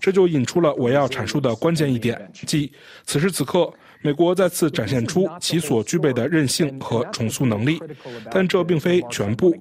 [0.00, 2.72] 这就引出了我要阐述的关键一点，即
[3.04, 3.72] 此时此刻。
[4.02, 7.80] 美国再次展现出其所具备的韧性和重塑能力，
[8.30, 9.54] 但这并非全部，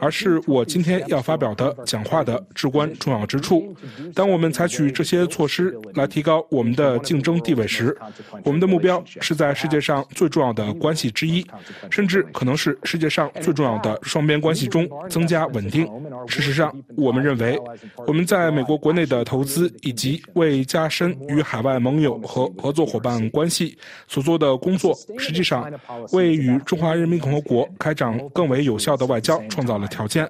[0.00, 3.74] 而是我今天要发表的讲话的至关重要之处。
[4.14, 7.96] 当我们采取这些措施来提高我们的竞争地位时，
[8.44, 11.46] 我们的目标是在世界上最重要的关系之一，
[11.90, 15.86] 甚至可能是世界上最重要的双边关系中增加稳定。
[16.26, 17.60] 事实上，我们认为
[18.06, 23.76] 我们在美国国内的投资以及为加深与海外盟友和合作伙伴关系。
[24.08, 25.70] 所做的工作，实际上
[26.12, 30.28] 为与中华人民共和国开展更为有效的外交创造了条件。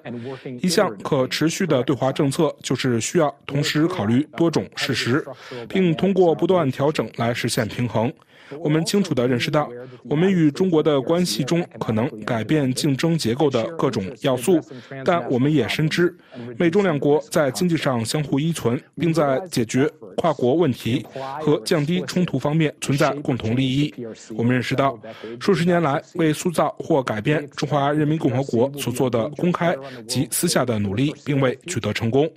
[0.61, 5.25] 一项可持续的对华政策就是需要同时考虑多种事实，
[5.67, 8.11] 并通过不断调整来实现平衡。
[8.59, 9.69] 我们清楚地认识到，
[10.03, 14.59] 我们与中国的关系中可能改变竞争结构的各种要素，
[15.05, 16.15] 但我们也深知，
[16.57, 21.05] 美中两国在经济上相互依存，并在解决跨国问题
[21.41, 23.93] 和降低冲突方面存在共同利益。
[24.35, 24.99] 我们认识到，
[25.39, 29.75] 数十年来为塑造或改变中华人民共和国所做的公开
[30.07, 32.29] 及私下的努力，并未取得成功。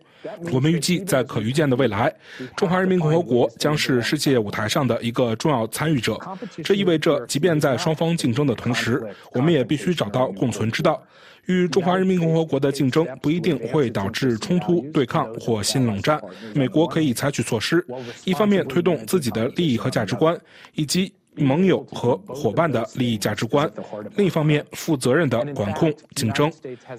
[0.52, 2.12] 我们预计，在可预见的未来，
[2.56, 6.18] 中华人民共和国将是世界舞台上的一个重要参与者。
[6.62, 9.02] 这意味着，即便在双方竞争的同时，
[9.32, 11.02] 我们也必须找到共存之道。
[11.46, 16.18] 与中华人民共和国的竞争不一定会导致冲突、对抗或新冷战。
[16.54, 17.84] 美国可以采取措施，
[18.24, 20.34] 一方面推动自己的利益和价值观，
[20.72, 23.70] 以及盟友和伙伴的利益价值观，
[24.16, 26.52] 另一方面负责任的管控竞争，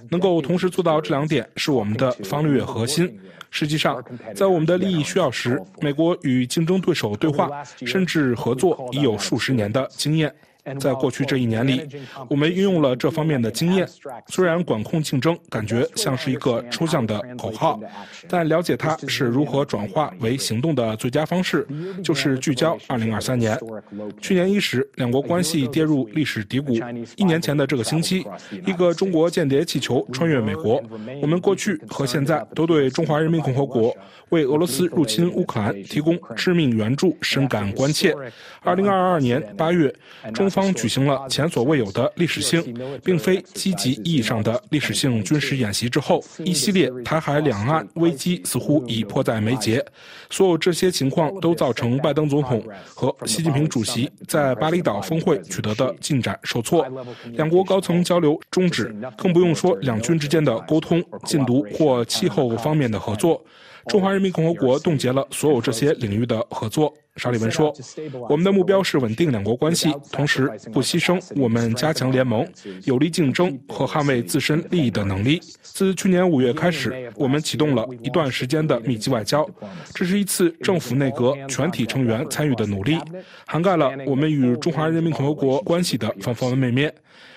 [0.10, 3.18] 能够同时做到这两点是我们的方略核心。
[3.52, 10.34] 实际上，在我们的利益需要时，美国与竞争对手对话甚至合作已有数十年的经验。
[10.80, 11.88] 在过去这一年里，
[12.30, 13.88] 我们运用了这方面的经验。
[14.28, 17.80] 虽然管控竞争感觉像是一个抽象的口号，
[18.28, 21.68] 但了解它是如何转化为行动的最佳方式，
[22.04, 23.60] 就是聚焦2023年。
[24.20, 26.74] 去年伊始，两国关系跌入历史低谷。
[27.16, 28.26] 一年前的这个星期，
[28.66, 30.82] 一个中国间谍气球穿越美国。
[31.22, 33.96] 我们过去和现在都对中华人民共和国
[34.36, 38.14] 为俄罗斯入侵乌克兰提供致命援助深感关切。
[38.66, 39.96] 2022年8月，
[40.34, 42.62] 中方举行了前所未有的历史性，
[43.02, 49.84] 并非积极意义上的历史性军事演习之后，一系列台海两岸危机似乎已迫在眉睫。
[50.30, 52.62] 所有这些情况都造成拜登总统
[52.94, 56.86] 和习近平主席在巴厘岛峰会取得的进展受挫，
[57.32, 63.42] 两国高层交流终止，更不用说两军之间的沟通禁毒或气候方面的合作。
[63.88, 66.94] 中华人民共和国冻结了所有这些领域的合作。
[67.18, 67.74] 沙利文说
[68.30, 72.46] ：“我们的目标是稳定两国关系，同时不牺牲我们加强联盟、
[72.84, 75.40] 有力竞争和捍卫自身利益的能力。
[75.62, 79.50] 自去年五月开始，我们启动了一段时间的密集外交，
[79.94, 82.98] 这是一次政府内阁全体成员参与的努力，
[83.48, 86.94] 涵盖了我们与中华人民共和国关系的方方面面。”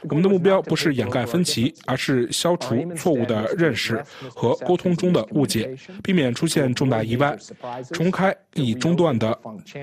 [0.09, 4.03] 我们的目标不是掩盖分歧，而是消除错误的认识
[4.35, 7.37] 和沟通中的误解，避免出现重大意外，
[7.93, 9.37] 重开已中断的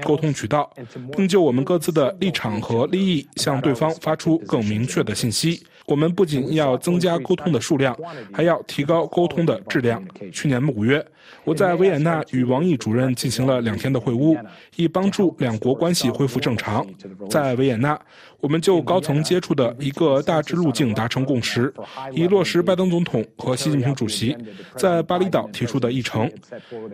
[0.03, 0.71] 沟通渠道，
[1.15, 5.61] 并就我们各自的立场和利益向对方发出更明确的信息。
[5.85, 7.95] 我们不仅要增加沟通的数量，
[8.33, 10.03] 还要提高沟通的质量。
[10.31, 11.05] 去年五月，
[11.43, 14.35] 我在维也纳与王毅主任进行了两天的会晤，
[14.77, 16.83] 以帮助两国关系恢复正常。
[17.29, 17.99] 在维也纳，
[18.45, 21.73] 我们就高层接触的一个大致路径达成共识，
[22.13, 24.37] 以落实拜登总统和习近平主席
[24.77, 26.31] 在巴厘岛提出的议程。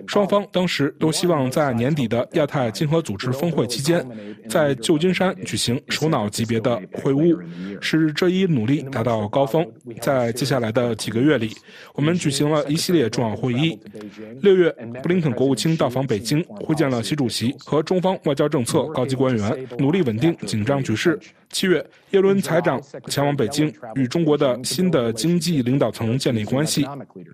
[0.07, 4.01] 双方当时都希望在年底的亚太经合组织峰会期间，
[4.47, 7.37] 在旧金山举行首脑级别的会晤，
[7.81, 9.69] 使这一努力达到高峰。
[9.99, 11.51] 在接下来的几个月里，
[11.95, 13.77] 我们举行了一系列重要会议。
[14.39, 14.71] 六月，
[15.03, 21.19] 布林肯国务卿到访北京，会见了习主席和中方外交政策高级官员，努力稳定紧张局势。
[21.51, 26.87] 七月，耶伦财长前往北京，与中国的新的经济领导层建立关系。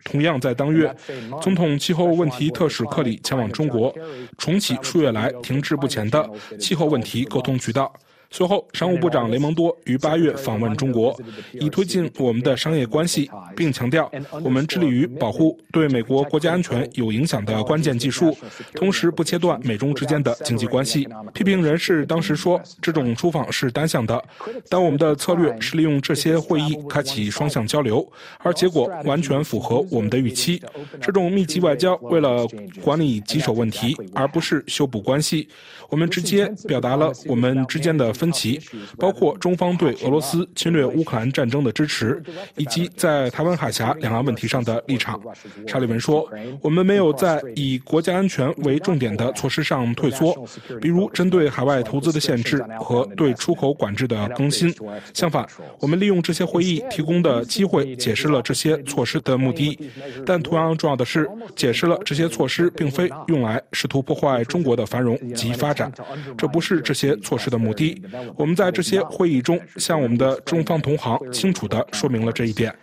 [0.04, 0.94] 同样在当月，
[1.42, 3.94] 总统气候问题特使克里前往中国，
[4.38, 6.28] 重启数月来停滞不前的
[6.60, 7.94] 气候问题沟通渠道。
[8.30, 11.18] 随后，商务部长雷蒙多于八月访问中国，
[11.54, 14.12] 以推进我们的商业关系，并强调
[14.44, 18.38] 我们致力于保护对美国国家安全有影响的关键技术，
[18.74, 21.08] 同时不切断美中之间的经济关系。
[21.34, 24.22] 批评人士当时说，这种出访是单向的，
[24.70, 28.06] 但我们的策略是利用这些会议开启双向交流，
[28.40, 30.62] 而结果完全符合我们的预期。
[31.02, 32.46] 这种密集外交为了
[32.82, 35.48] 管理棘手问题，而不是修补关系。
[35.90, 38.60] 我们直接表达了我们之间的分歧，
[38.98, 42.22] 包括中方对俄罗斯侵略乌克兰战争的支持，
[42.56, 45.22] 以及在台湾海峡两岸问题上的立场。
[45.68, 46.28] 沙利文说
[46.62, 50.36] ：“我们没有在以国家安全为重点的措施上退缩，
[50.82, 54.74] 比如针对海外投资的限制和对出口管制的更新。
[55.14, 55.48] 相反，
[55.80, 59.78] 我们利用这些会议提供的机会，解释了这些措施的目的。
[60.26, 65.92] 但同样重要的是，解释了这些措施并非用来试图破坏中国的繁荣及发展。”
[66.38, 68.02] 这不是这些措施的目的。
[68.36, 72.74] 我们在这些会议中向我们的中方同行清楚地说明了这一点。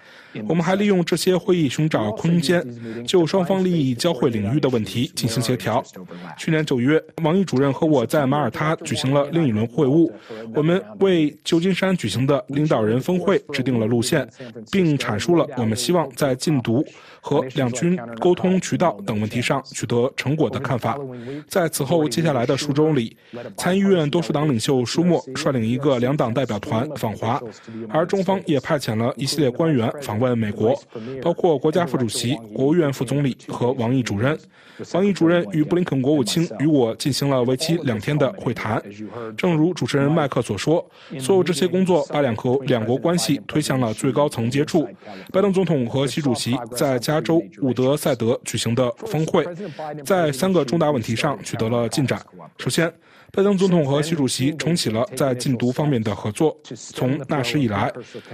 [0.48, 2.64] 我们还利用这些会议寻找空间，
[3.04, 5.82] 就双方利益交汇领域的问题进行协调。
[6.36, 10.10] 去年九月，王毅主任和我在马耳他举行了另一轮会晤，
[10.54, 14.28] 我们为旧金山举行的领导人峰会制定了路线，
[14.70, 16.84] 并阐述了我们希望在禁毒
[17.20, 20.98] 和两军沟通渠道等问题上取得成果的看法。
[21.48, 23.16] 在此后接下来的数周里，
[23.56, 27.40] 参议院多数党领袖舒默率领一个两党代表团访华，
[27.88, 30.74] 而中方也派遣了一系列官员访问问美国，
[31.22, 34.38] 包括国家副主席、国务院副总理和王毅主任。
[34.92, 38.82] 王毅主任与布林肯国务卿与我进行了为期两天的会谈。
[39.36, 40.84] 正如主持人麦克所说，
[41.20, 44.88] 所有这些工作把两国两国关系推向了最高层接触。
[45.32, 49.46] 拜登总统和习主席在加州伍德赛德举行的峰会，
[50.04, 52.20] 在三个重大问题上取得了进展。
[52.58, 52.92] 首先，
[53.34, 56.56] 拜登总统和习主席重启了在禁毒方面的合作。
[56.92, 57.92] 从那时以来，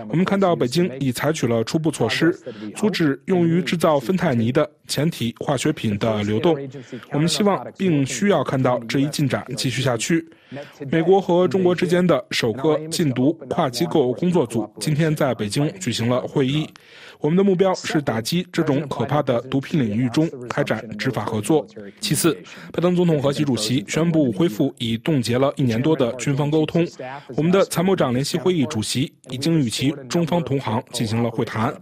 [0.09, 2.33] 我们看到北京已采取了初步措施，
[2.77, 6.57] 阻止用于制造芬太尼的前体化学品的流动。
[7.13, 10.25] 我们希望并需要看到这一进展继续下去。
[10.91, 16.69] 美国和中国之间的首个禁毒跨机构工作组今天在北京举行了会议。
[17.21, 21.67] 我们的目标是打击这种可怕的毒品领域中开展执法合作。
[22.01, 22.37] 其次，
[22.73, 26.87] 拜登总统和习主席宣布恢复已冻结了一年多的军方沟通。
[27.37, 31.75] 我们的参谋长联席会议主席已经与其中方同行进行了会谈。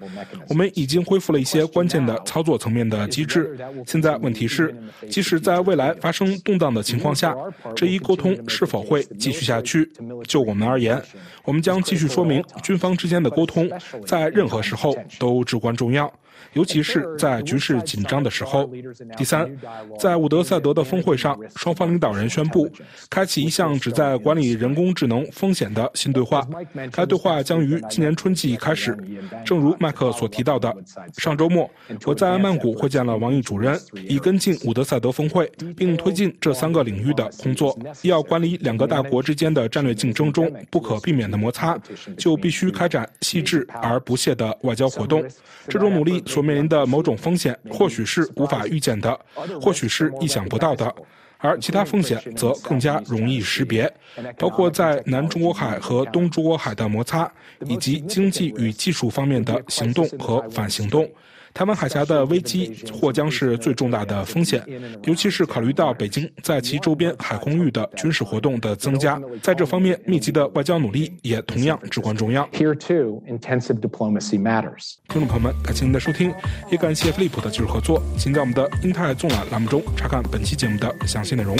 [0.49, 3.57] 我们已经恢复了一些关键的操作层面的机制。
[3.86, 4.74] 现在问题是，
[5.09, 7.34] 即使在未来发生动荡的情况下，
[7.76, 9.89] 这一沟通是否会继续下去？
[10.26, 11.01] 就我们而言，
[11.45, 13.70] 我们将继续说明军方之间的沟通
[14.07, 16.11] 在任何时候都都至关重要。
[16.53, 18.68] 尤其是在局势紧张的时候。
[19.16, 19.51] 第三，
[19.99, 22.70] 在伍德赛德的峰会上，双方领导人宣布
[23.11, 26.47] 开启一项旨在管理人工智能风险的新对话。
[26.93, 28.97] 该对话将于今年春季开始。
[29.45, 30.74] 正如麦克所提到的，
[31.16, 31.68] 上周末
[32.05, 37.78] 我在曼谷会见了王毅主任，以跟进伍德赛德峰会，并推进这三个领域的工作。
[38.03, 41.78] 要管理两个大国之间的战略竞争中不可避免的摩擦，
[42.16, 45.24] 就必须开展细致而不懈的外交活动。
[45.68, 46.22] 这种努力。
[46.29, 49.18] 所面临的某种风险，或许是无法预见的，
[49.61, 50.95] 或许是意想不到的，
[51.39, 53.91] 而其他风险则更加容易识别，
[54.39, 57.29] 包括在南中国海和东中国海的摩擦，
[57.66, 61.11] 以及经济与技术方面的行动和反行动。
[61.55, 64.64] 台湾海峡的危机或将是最重大的风险，
[65.05, 72.46] 尤其是考虑到北京在其周边海空域的军事活动的增加，在这方面密集的外交努力也同样至关重要。
[72.53, 74.94] Here too, intensive diplomacy matters.
[75.09, 76.32] 听众朋友们，感谢您的收听，
[76.70, 78.03] 也感谢飞利浦的技术合作。
[78.16, 81.57] 请在我们的英泰纵览栏目中查看本期节目的详细内容。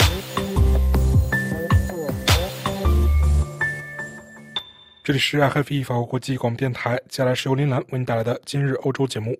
[5.03, 9.35] 这里是爱 f 法国国际广播电台，接下来是由林兰为您带来的今日欧洲节目。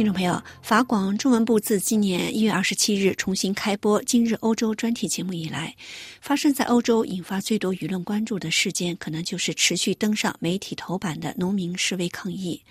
[0.00, 5.76] 听众朋友，法广中文部自今年一月二十七日重新开播《今日欧洲》专题节目以来，
[6.22, 12.62] 发生在欧洲引发最多舆论关注的事件，可能就是持续登上媒体头版的农民示威抗议。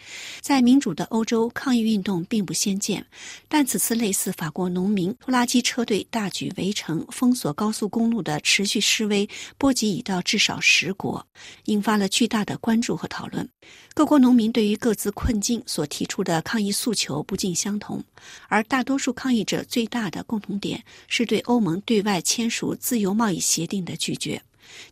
[0.42, 3.06] 在民主的欧洲，抗议运动并不鲜见，
[3.48, 11.28] 但此次类似法国农民拖拉机车队大举围城、封锁高速公路的持续示威，波及已到至少十国，
[11.66, 13.48] 引发了巨大的关注和讨论。
[13.94, 18.04] 各国农民对于各自困境所提出的抗议诉求不尽相同，
[18.48, 24.42] 而大多数抗议者最大的共同点是对欧盟对外签署自由贸易协定的拒绝。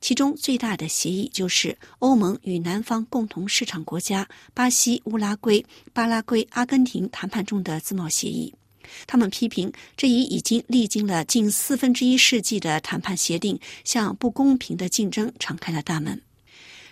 [0.02, 5.64] 其中最大的协议就是欧盟与南方共同市场国家巴西、乌拉圭、
[5.94, 8.54] 巴拉圭、阿根廷谈判中的自贸协议。
[9.06, 16.22] 他们批评这一已经历经了近四分之一世纪的谈判协定，向不公平的竞争敞开了大门。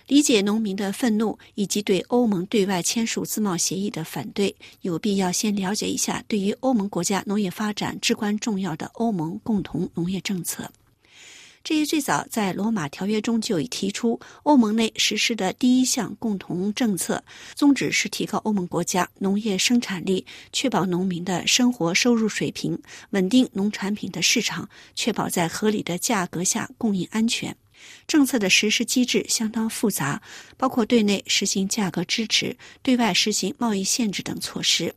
[0.07, 10.71] 理解农民的愤怒以及对欧盟对外签署自贸协议的反对，有必要先了解一下对于欧盟国家农业发展至关重要的欧盟共同农业政策。
[11.63, 17.23] 这一最早在罗马条约中就已提出，欧盟内实施的第一项共同政策，
[17.55, 22.79] 宗旨是提高欧盟国家农业生产力，确保农民的生活收入水平，
[23.09, 27.57] 稳定农产品的市场，确保在合理的价格下供应安全。
[28.07, 30.21] 政策的实施机制相当复杂，
[30.57, 34.93] 包括对内实行价格支持、对外实行贸易限制等措施。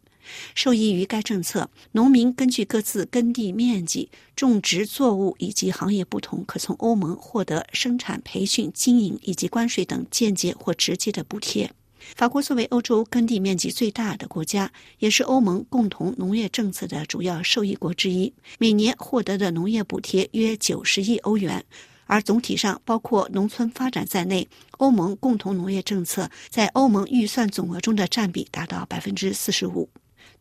[0.55, 11.71] 受益于该政策，农民根据各自耕地面积、种植作物以及行业不同，可从欧盟获得生产、培训、经营以及关税等间接或直接的补贴。
[12.15, 21.65] 法国作为欧洲耕地面积最大的国家，也是欧盟共同农业政策的主要受益国之一，每年获得的农业补贴约九十亿欧元。
[22.09, 24.49] 而总体上，包括农村发展在内，
[24.79, 29.89] 欧盟共同农业政策在欧盟预算总额中的占比达到百分之四十五。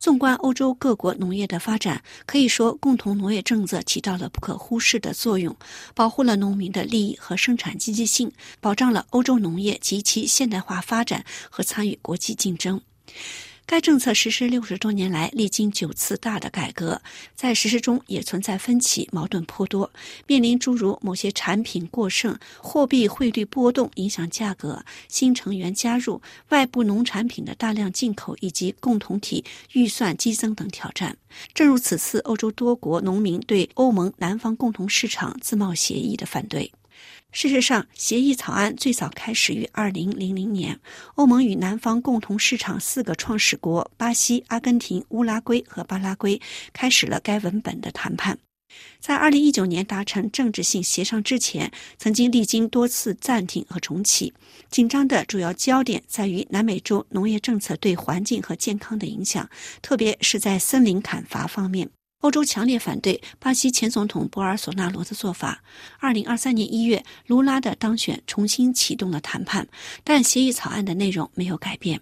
[0.00, 5.54] 纵观欧洲各国农业的发展，可以说共同农业政策起到了不可忽视的作用，
[5.94, 12.80] 保护了农民的利益和生产积极性，保障了欧洲农业及其现代化发展和参与国际竞争。
[13.70, 17.02] 该政策实施六十多年来，历经九次大的改革，
[17.34, 19.92] 在实施中也存在分歧，矛盾颇多，
[20.26, 31.18] 面临诸如某些产品过剩、货币汇率波动影响价格、新成员加入、外部农产品的大量进口以及共同体预算激增等挑战。
[31.52, 36.72] 正如此次欧洲多国农民对欧盟南方共同市场自贸协议的反对。
[37.30, 40.80] 事实上，协议草案最早开始于二零零零年，
[41.14, 46.40] 欧盟与南方共同市场四个创始国巴西、阿根廷、乌拉圭和巴拉圭
[46.72, 48.38] 开始了该文本的谈判。
[48.98, 54.32] 在二零一九年达成政治性协商之前，曾经历经多次暂停和重启。
[54.70, 59.48] 紧张的主要焦点在于南美洲农业政策对环境和健康的影响，
[59.80, 61.90] 特别是在森林砍伐方面。
[62.20, 65.62] 欧洲强烈反对巴西前总统博尔索纳罗的做法。
[65.98, 69.68] 二零二三年一月，卢拉的当选重新启动了谈判，
[70.02, 72.00] 但协议草案的内容没有改变。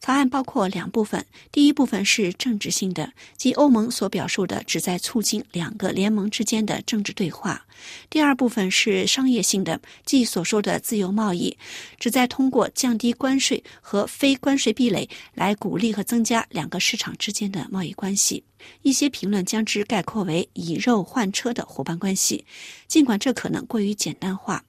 [0.00, 7.62] 草案包括两部分，第一部分是政治性的，即欧盟所表述的旨在促进两个联盟之间的政治对话；
[8.10, 11.56] 第二部分是商业性的，即所说的自由贸易，
[11.98, 18.44] 旨在通过降低关税和非关税壁垒来鼓励和增加两个市场之间的贸易关系。
[18.82, 22.44] 一些评论将之概括为以肉换车的伙伴关系，
[22.86, 24.64] 尽管这可能过于简单化。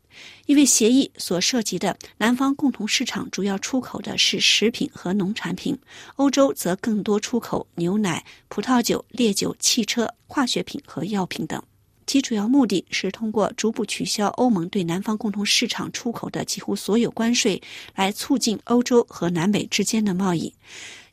[0.46, 5.78] 因为协议所涉及的南方共同市场主要出口的是食品和农产品，
[6.16, 11.62] 欧洲则更多出口牛奶、葡萄酒、烈酒、汽车、化学品和药品等。
[12.06, 17.62] 其主要目的是通过逐步取消欧盟对南方共同市场出口的几乎所有关税，
[17.96, 20.54] 来促进欧洲和南美之间的贸易。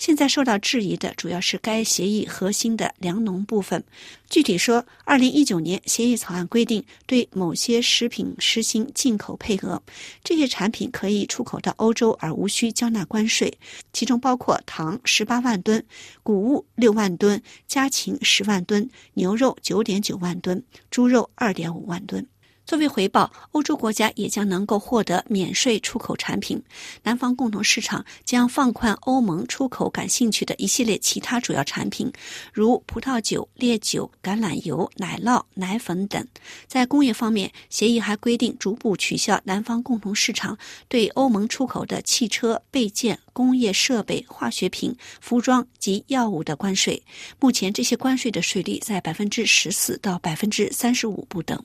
[0.01, 3.85] 现在受到质疑的主要是该协议核心的粮农部分。
[4.31, 9.83] 具体说，二零一九年协议草案规定对某些食品实行进口配额，
[10.25, 13.59] 这些产品可以出口到欧洲而无需交纳关税，
[13.93, 15.85] 其中包括糖十八万吨、
[16.23, 22.27] 谷物六万吨、家禽十万吨、牛肉九点九万吨、猪肉二点五万吨。
[22.71, 26.63] 作为回报，欧洲国家也将能够获得免税出口产品。
[27.03, 32.13] 南方共同市场将放宽欧盟出口感兴趣的一系列其他主要产品，
[32.53, 36.25] 如葡萄酒、烈酒、橄榄油、奶酪、奶粉等。
[36.69, 40.57] 在工业方面，协议还规定逐步取消南方共同市场
[40.87, 47.03] 对欧盟出口的汽车、备件、工业设备、化学品、服装及药物的关税。
[47.41, 51.61] 目前，这些关税的税率在百分之十四到百分之三十五不等。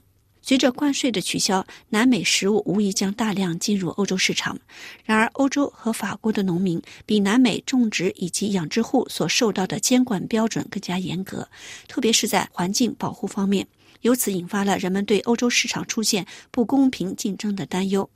[0.47, 4.59] 随着关税的取消，南美食物无疑将大量进入欧洲市场。
[5.03, 11.49] 然而，欧洲和法国的农民比南美种植以及养殖户所受到的监管标准更加严格，
[11.87, 13.67] 特别是在环境保护方面。
[14.01, 18.07] 由此引发了人们对欧洲市场出现不公平竞争的担忧，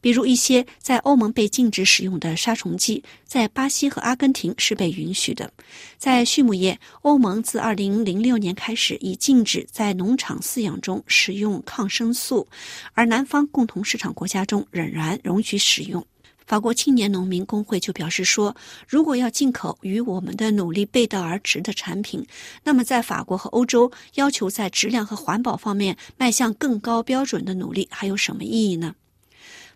[0.00, 5.50] 比如一些在欧盟被禁止使用的杀虫剂，在巴西和阿根廷是被允许的。
[5.98, 12.46] 在畜牧业，欧盟自2006年开始已禁止在农场饲养中使用抗生素，
[12.94, 16.04] 而南方共同市场国家中仍然容许使用。
[16.46, 18.54] 法国青年农民工会就表示说，
[18.86, 22.24] 如果要进口与我们的努力背道而驰的产品，
[22.62, 28.94] 那么在法国和欧洲要求在质量和环保方面迈向更高标准的努力还有什么意义呢？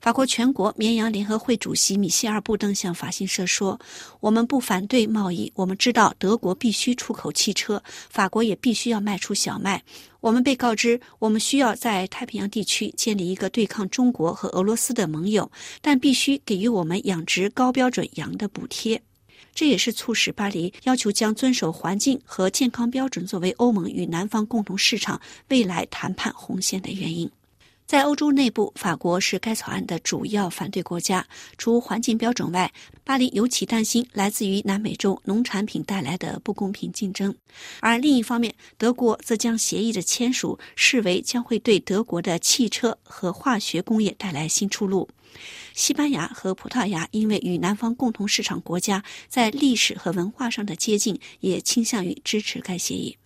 [0.01, 3.79] 法国全国绵羊联合会主席米歇尔·布登向法新社说
[4.21, 9.83] ：“我们不反对贸易，我们知道德国必须出口汽车，法国也必须要卖出小麦。
[10.21, 15.51] 我们被告知，我们需要在太平洋地区建立一个对抗中国和俄罗斯的盟友，
[15.83, 19.03] 但必须给予我们养殖高标准羊的补贴。
[19.55, 27.31] 这也是促使巴黎要求将遵守环境和健康标准作为欧盟与南方共同市场未来谈判红线的原因。”
[27.91, 31.27] 在欧洲内部，法国是该草案的主要反对国家。
[31.59, 32.73] 除环境标准外，
[33.03, 37.35] 巴黎尤其担心来自于南美洲农产品带来的不公平竞争。
[37.81, 45.09] 而另一方面，德国则将协议的签署视为将会对德国的汽车和化学工业带来新出路。
[45.75, 53.17] 西班牙和葡萄牙因为与南方共同市场国家在历史和文化上的接近，也倾向于支持该协议。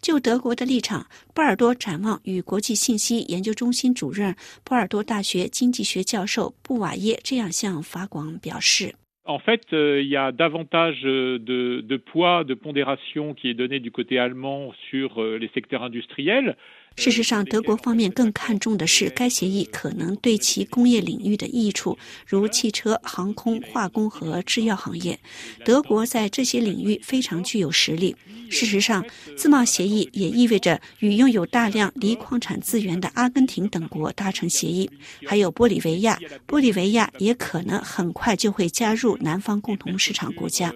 [0.00, 4.34] 就德国的立场，波尔多展望与国际信息研究中心主任、
[4.64, 8.94] 波尔多大学经济学教授布瓦耶这样向法广表示
[9.26, 14.20] ：“En fait, il y a davantage de, de poids, de pondération qui est donné du côté
[14.20, 16.56] allemand sur les secteurs industriels.
[16.96, 25.18] 事实上，德国方面更看重的是该协议可能对其工业领域的益处，如汽车、航空、化工和制药行业。
[25.64, 28.16] 德国在这些领域非常具有实力。
[28.48, 29.04] 事实上，
[29.36, 34.90] 自贸协议也意味着与拥有大量锂矿产资源的阿根廷等国达成协议，
[35.26, 36.18] 还有玻利维亚。
[36.48, 40.74] 玻利维亚也可能很快就会加入南方共同市场国家。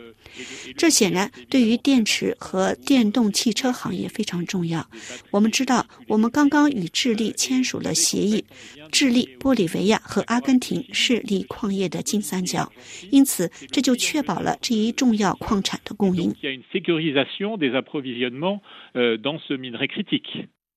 [0.77, 4.89] 这显然对于电池和电动汽车行业非常重要。
[5.31, 8.45] 我们知道，我们刚刚与智利签署了协议，
[8.91, 12.73] 智利、玻利维亚和阿根廷是锂矿业的金三角，
[13.11, 16.35] 因此这就确保了这一重要矿产的供应。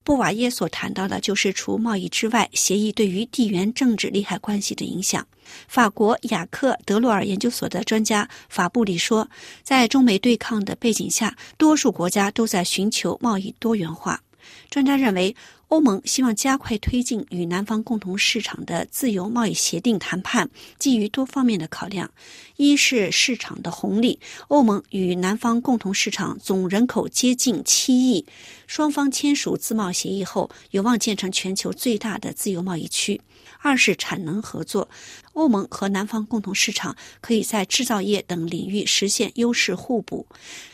[0.06, 5.26] 布瓦耶所谈到的就是除贸易之外，协议对于地缘政治利害关系的影响。
[5.68, 9.30] 法国雅克德洛尔研究所的专家法布里说，
[9.64, 14.22] 在中美对抗的背景下，多数国家都在寻求贸易多元化。
[14.70, 15.34] 专家认为，
[15.70, 22.12] 欧盟希望加快推进与南方共同市场的自由贸易协定谈判，基于多方面的考量：
[22.58, 28.26] 一是市场的红利，欧盟与南方共同市场总人口接近七亿，
[28.68, 33.18] 双方签署自贸协议后，有望建成全球最大的自由贸易区；
[33.64, 34.89] 二是产能合作，
[35.32, 40.28] 欧盟和南方共同市场可以在制造业等领域实现优势互补。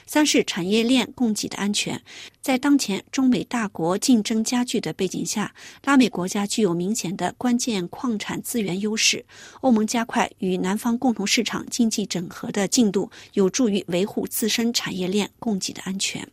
[0.08, 2.02] 三是产业链供给的安全，
[2.42, 9.24] 在当前中美大国竞争加剧的背景下，拉美国家具有明显的关键矿产资源优势。
[9.62, 16.28] 欧盟加快与南方共同市场经济整合的进度，有助于维护自身产业链供给的安全。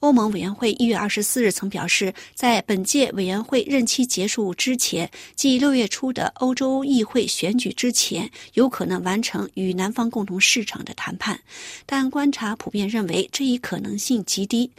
[0.00, 11.40] 欧盟委员会一月二十四日曾表示，在本届委员会任期结束之前，即六月初的欧洲议会选举之前，有可能完成与南方共同市场的谈判。
[11.84, 14.70] 但观察普遍认为，这一可能性极低。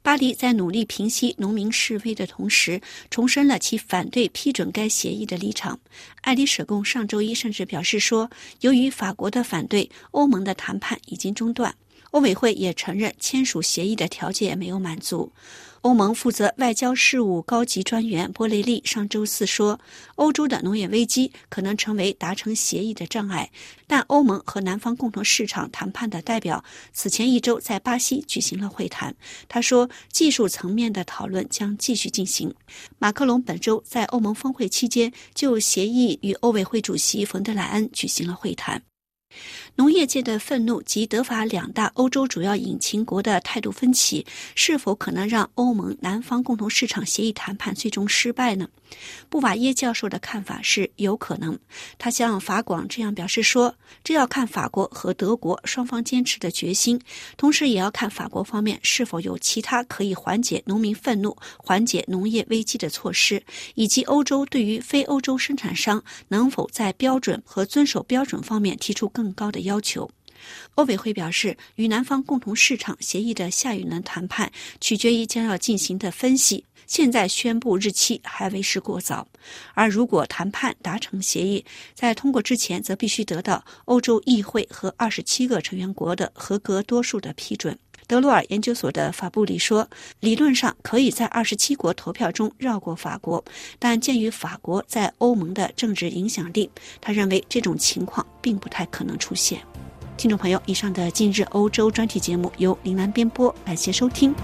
[0.00, 5.80] 巴黎在努力平息农民示威的同时，重申了其反对批准该协议的立场。
[6.20, 11.74] 爱丽舍宫上周一甚至表示说，由于法国的反对，欧盟的谈判已经中断。
[12.12, 15.32] 欧委会也承认签署协议的条件没有满足。
[15.80, 19.80] 欧盟负责外交事务高级专员波雷利上周四说，
[20.14, 23.50] 欧洲的农业危机可能成为达成协议的障碍。
[23.88, 29.12] 但欧盟和南方共同市场谈判的代表此前一周在巴西举行了会谈。
[29.48, 32.54] 他说，技术层面的讨论将继续进行。
[33.00, 38.80] 马克龙本周在欧盟峰会期间就协议与欧委会主席冯德莱恩举行了会谈。
[39.76, 48.68] 农业界的愤怒及德法两大欧洲主要引擎国的态度分歧，是否可能让欧盟南方共同市场协议谈判最终失败呢？
[49.30, 51.58] 布瓦耶教授的看法是有可能。
[51.96, 53.74] 他向法广这样表示说
[54.04, 57.00] ：“这要看法国和德国双方坚持的决心，
[57.38, 63.42] 同时也要看法国方面是否有其他可以缓解农民愤怒、缓解农业危机的措施，
[63.74, 70.10] 以及欧洲对于非欧洲生产商能否在标准和遵守标准方面提出更高的。”要求，
[70.74, 76.64] 欧委会表示，与南方共同市场协议的下一轮谈判取决于将要进行的分析。
[76.92, 79.26] 现在宣布日期还为时过早，
[79.72, 81.64] 而如果谈判达成协议，
[81.94, 87.78] 在通过之前，则必须得到欧洲议会和二十七个成员国的合格多数的批准。
[88.06, 89.88] 德洛尔研究所的法布里说，
[90.20, 93.42] 理论上可以在二十七国投票中绕过法国，
[93.78, 96.70] 但鉴于法国在欧盟的政治影响力，
[97.00, 99.62] 他认为这种情况并不太可能出现。
[100.18, 104.34] 听众朋友，以上的今日欧洲专题节目由林兰编播，感谢收听。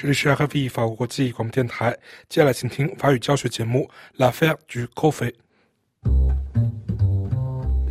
[0.00, 1.94] 这里是 RFI 法国国际广播电台，
[2.26, 3.86] 接下来请听法语教学节目
[4.18, 5.34] 《L'affaire du coffret》。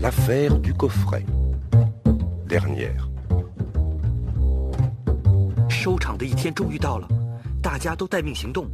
[0.01, 1.24] L'affaire du coffret
[2.47, 2.97] dernière。
[5.70, 7.07] 收场的一天终于到了，
[7.62, 8.68] 大家都待命行动。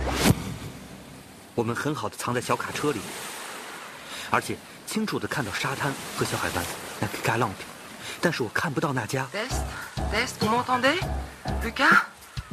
[1.55, 3.01] 我们很好的藏在小卡车里，
[4.29, 4.55] 而且
[4.85, 6.63] 清楚的看到沙滩和小海湾，
[7.01, 7.57] 那个嘎浪的，
[8.21, 9.27] 但是我看不到那家。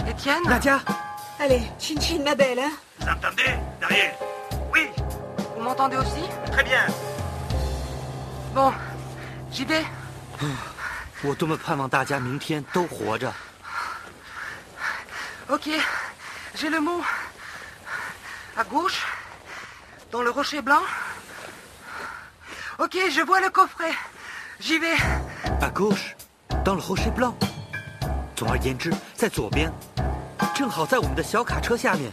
[0.09, 0.81] Étienne Nadia
[1.39, 2.71] Allez, chin chin ma belle, hein
[3.01, 4.13] Vous entendez Dariel
[4.73, 4.89] Oui
[5.57, 6.87] Vous m'entendez aussi Très bien
[8.55, 8.73] Bon,
[9.51, 9.85] j'y vais.
[15.51, 15.69] Ok,
[16.55, 17.03] j'ai le mot.
[18.57, 19.07] À gauche,
[20.11, 20.83] dans le rocher blanc.
[22.79, 23.93] Ok, je vois le coffret.
[24.61, 24.97] J'y vais.
[25.61, 26.17] À gauche,
[26.65, 27.37] dans le rocher blanc.
[28.43, 29.73] 总而言之，在左边，
[30.53, 32.11] 正好在我们的小卡车下面。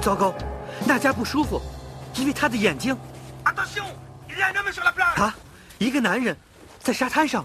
[0.00, 0.34] 糟糕，
[0.84, 1.62] 娜家不舒服，
[2.16, 2.98] 因为他的眼睛。
[5.14, 5.32] 啊，
[5.78, 6.36] 一个男人
[6.82, 7.44] 在沙滩上。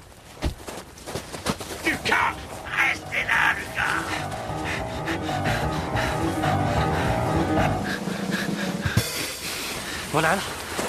[10.11, 10.41] 我来了，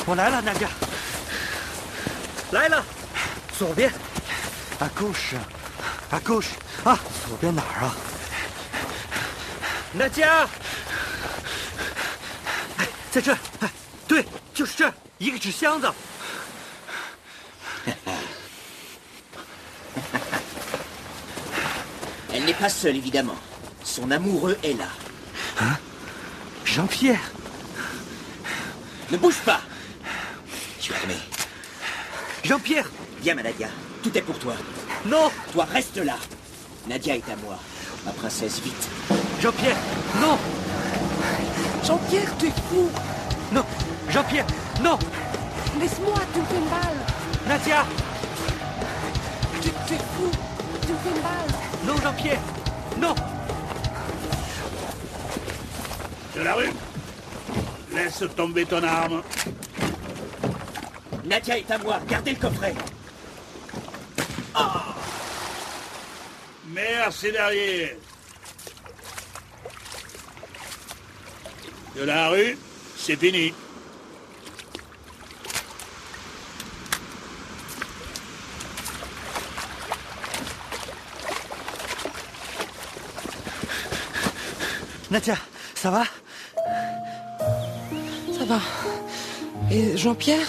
[0.06, 0.68] 我来了，娜迦。
[2.52, 2.82] 来了，
[3.52, 3.92] 左边。
[4.79, 5.37] 啊，gauche，
[6.09, 6.47] 啊，gauche，
[6.83, 7.95] 啊，左边哪儿啊？
[9.93, 10.47] 娜迦，
[12.77, 13.69] 哎，在这儿，哎，
[14.07, 15.91] 对，就是这儿，一个纸箱子。
[22.31, 23.37] Elle n'est pas seule, évidemment.
[23.83, 24.87] Son amoureux est là.
[25.61, 25.77] Hein
[26.65, 27.31] Jean-Pierre
[29.11, 29.61] Ne bouge pas
[30.81, 31.15] Tu as aimé.
[32.43, 32.89] Jean-Pierre
[33.21, 33.69] Viens, ma Nadia.
[34.02, 34.54] Tout est pour toi.
[35.06, 36.16] Non Toi, reste là.
[36.88, 37.58] Nadia est à moi.
[38.04, 38.88] Ma princesse, vite.
[39.40, 39.76] Jean-Pierre
[40.20, 40.38] Non
[41.84, 42.90] Jean-Pierre, tu es fou
[43.52, 43.64] Non
[44.10, 44.46] Jean-Pierre
[44.82, 44.98] Non
[45.80, 46.94] Laisse-moi, tu me fais mal
[47.46, 47.84] Nadia
[49.62, 50.30] Tu, tu es fou
[50.82, 51.46] Tu me fais mal
[51.86, 52.40] Non, Jean-Pierre
[52.98, 53.14] Non
[56.34, 56.70] De la rue
[57.94, 59.22] Laisse tomber ton arme.
[61.24, 61.98] Nadia est à moi.
[62.08, 62.74] Gardez le coffret.
[64.54, 64.84] Ah
[66.78, 67.96] Merci derrière.
[71.96, 72.56] De la rue,
[72.96, 73.52] c'est fini.
[85.10, 85.36] Nadia,
[85.74, 86.04] ça va?
[88.38, 88.60] Ça va.
[89.72, 90.46] Et Jean-Pierre?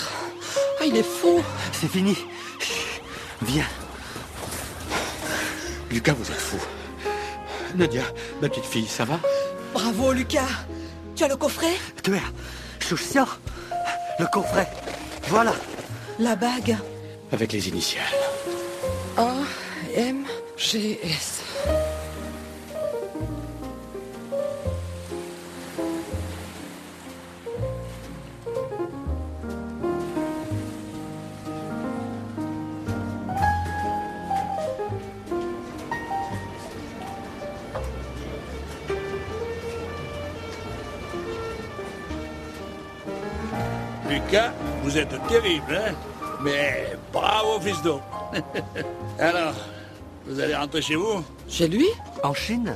[0.79, 2.15] Ah, il est fou C'est fini.
[2.59, 3.01] Chut.
[3.41, 3.65] Viens.
[5.91, 6.57] Lucas, vous êtes fou.
[7.75, 8.03] Nadia,
[8.41, 9.19] ma petite fille, ça va
[9.73, 10.47] Bravo, Lucas
[11.15, 12.21] Tu as le coffret Tu es.
[14.19, 14.67] Le coffret.
[15.27, 15.53] Voilà.
[16.19, 16.77] La bague.
[17.31, 18.03] Avec les initiales.
[19.17, 19.33] A,
[19.95, 20.25] M,
[20.57, 21.41] G, S.
[44.99, 45.95] Lucas, vous êtes terrible, hein
[46.41, 48.01] Mais bravo, fiston.
[49.19, 49.53] Alors,
[50.25, 51.85] vous allez rentrer chez vous Chez lui
[52.23, 52.73] En Chine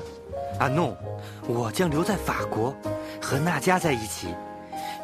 [0.59, 0.95] 啊，no，
[1.47, 2.73] 我将留在法国，
[3.21, 4.27] 和娜迦在一起。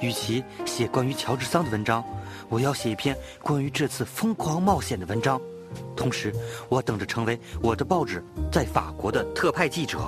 [0.01, 2.03] 与其写关于乔治桑的文章，
[2.47, 5.41] 我要写一篇关于这次疯狂冒险的文章。
[5.95, 6.33] 同时，
[6.69, 9.99] 我等着成为我的报纸在法国的特派记者。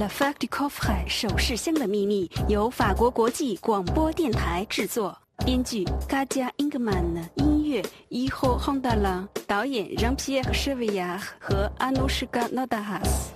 [0.00, 8.58] La f a c t du Coffret 首饰箱的秘密由法国国际广播电台制作，编剧 g a d i a Ingman，音乐 Iho
[8.58, 13.26] Hondala，导演 Jean-Pierre Chevillard 和 Anushka Nodahas。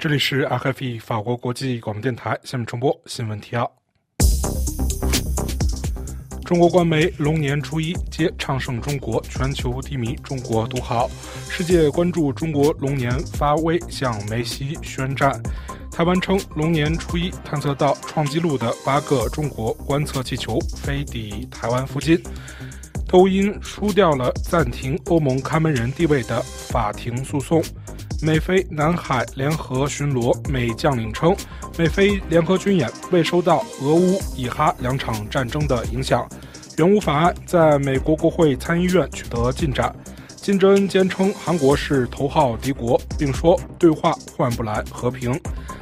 [0.00, 3.70] 这里是 RFE 法国国际广播电台，下面重播新闻提要。
[6.44, 11.10] 中国官媒龙年初一皆唱盛中国，全球低迷中国独好。
[11.48, 15.42] 世界关注中国龙年发威向梅西宣战。
[15.90, 22.22] 台湾称龙年初一探测到创纪录的八个中国观测气球飞抵台湾附近。
[23.06, 27.62] 都因输掉了暂停欧盟看门人地位的法庭诉讼。
[28.24, 31.36] 美菲南海联合巡逻，美将领称，
[31.76, 36.26] 美菲联合军演未受到俄乌以哈两场战争的影响。
[36.78, 39.94] 援乌法案在美国国会参议院取得进展。
[40.36, 45.38] 金正恩坚称韩国是头号敌国，并说对话换不来和平。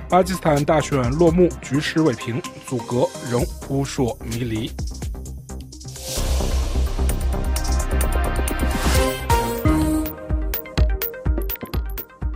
[0.08, 4.68] 巴基斯坦大选落幕，局势未平，阻隔仍扑朔迷离。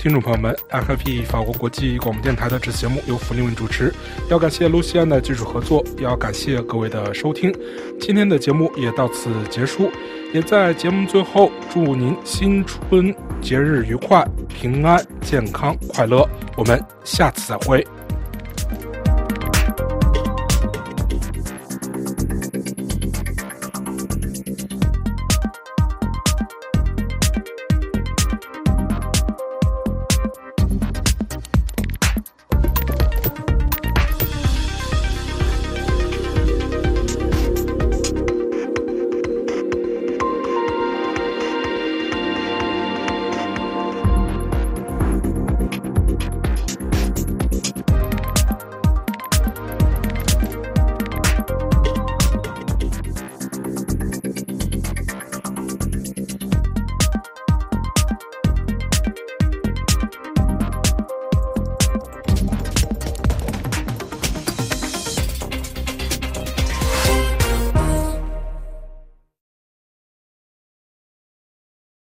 [0.06, 3.92] 听众朋友们，RFI 法国国际广播电台的这节目由弗利文主持，
[4.30, 7.52] 要感谢露西安的技术合作，也要感谢各位的收听。
[7.98, 9.90] 今天的节目也到此结束，
[10.32, 16.24] 也在节目最后祝您新春节日愉快、平安、健康、快乐。
[16.56, 17.84] 我们下次再会。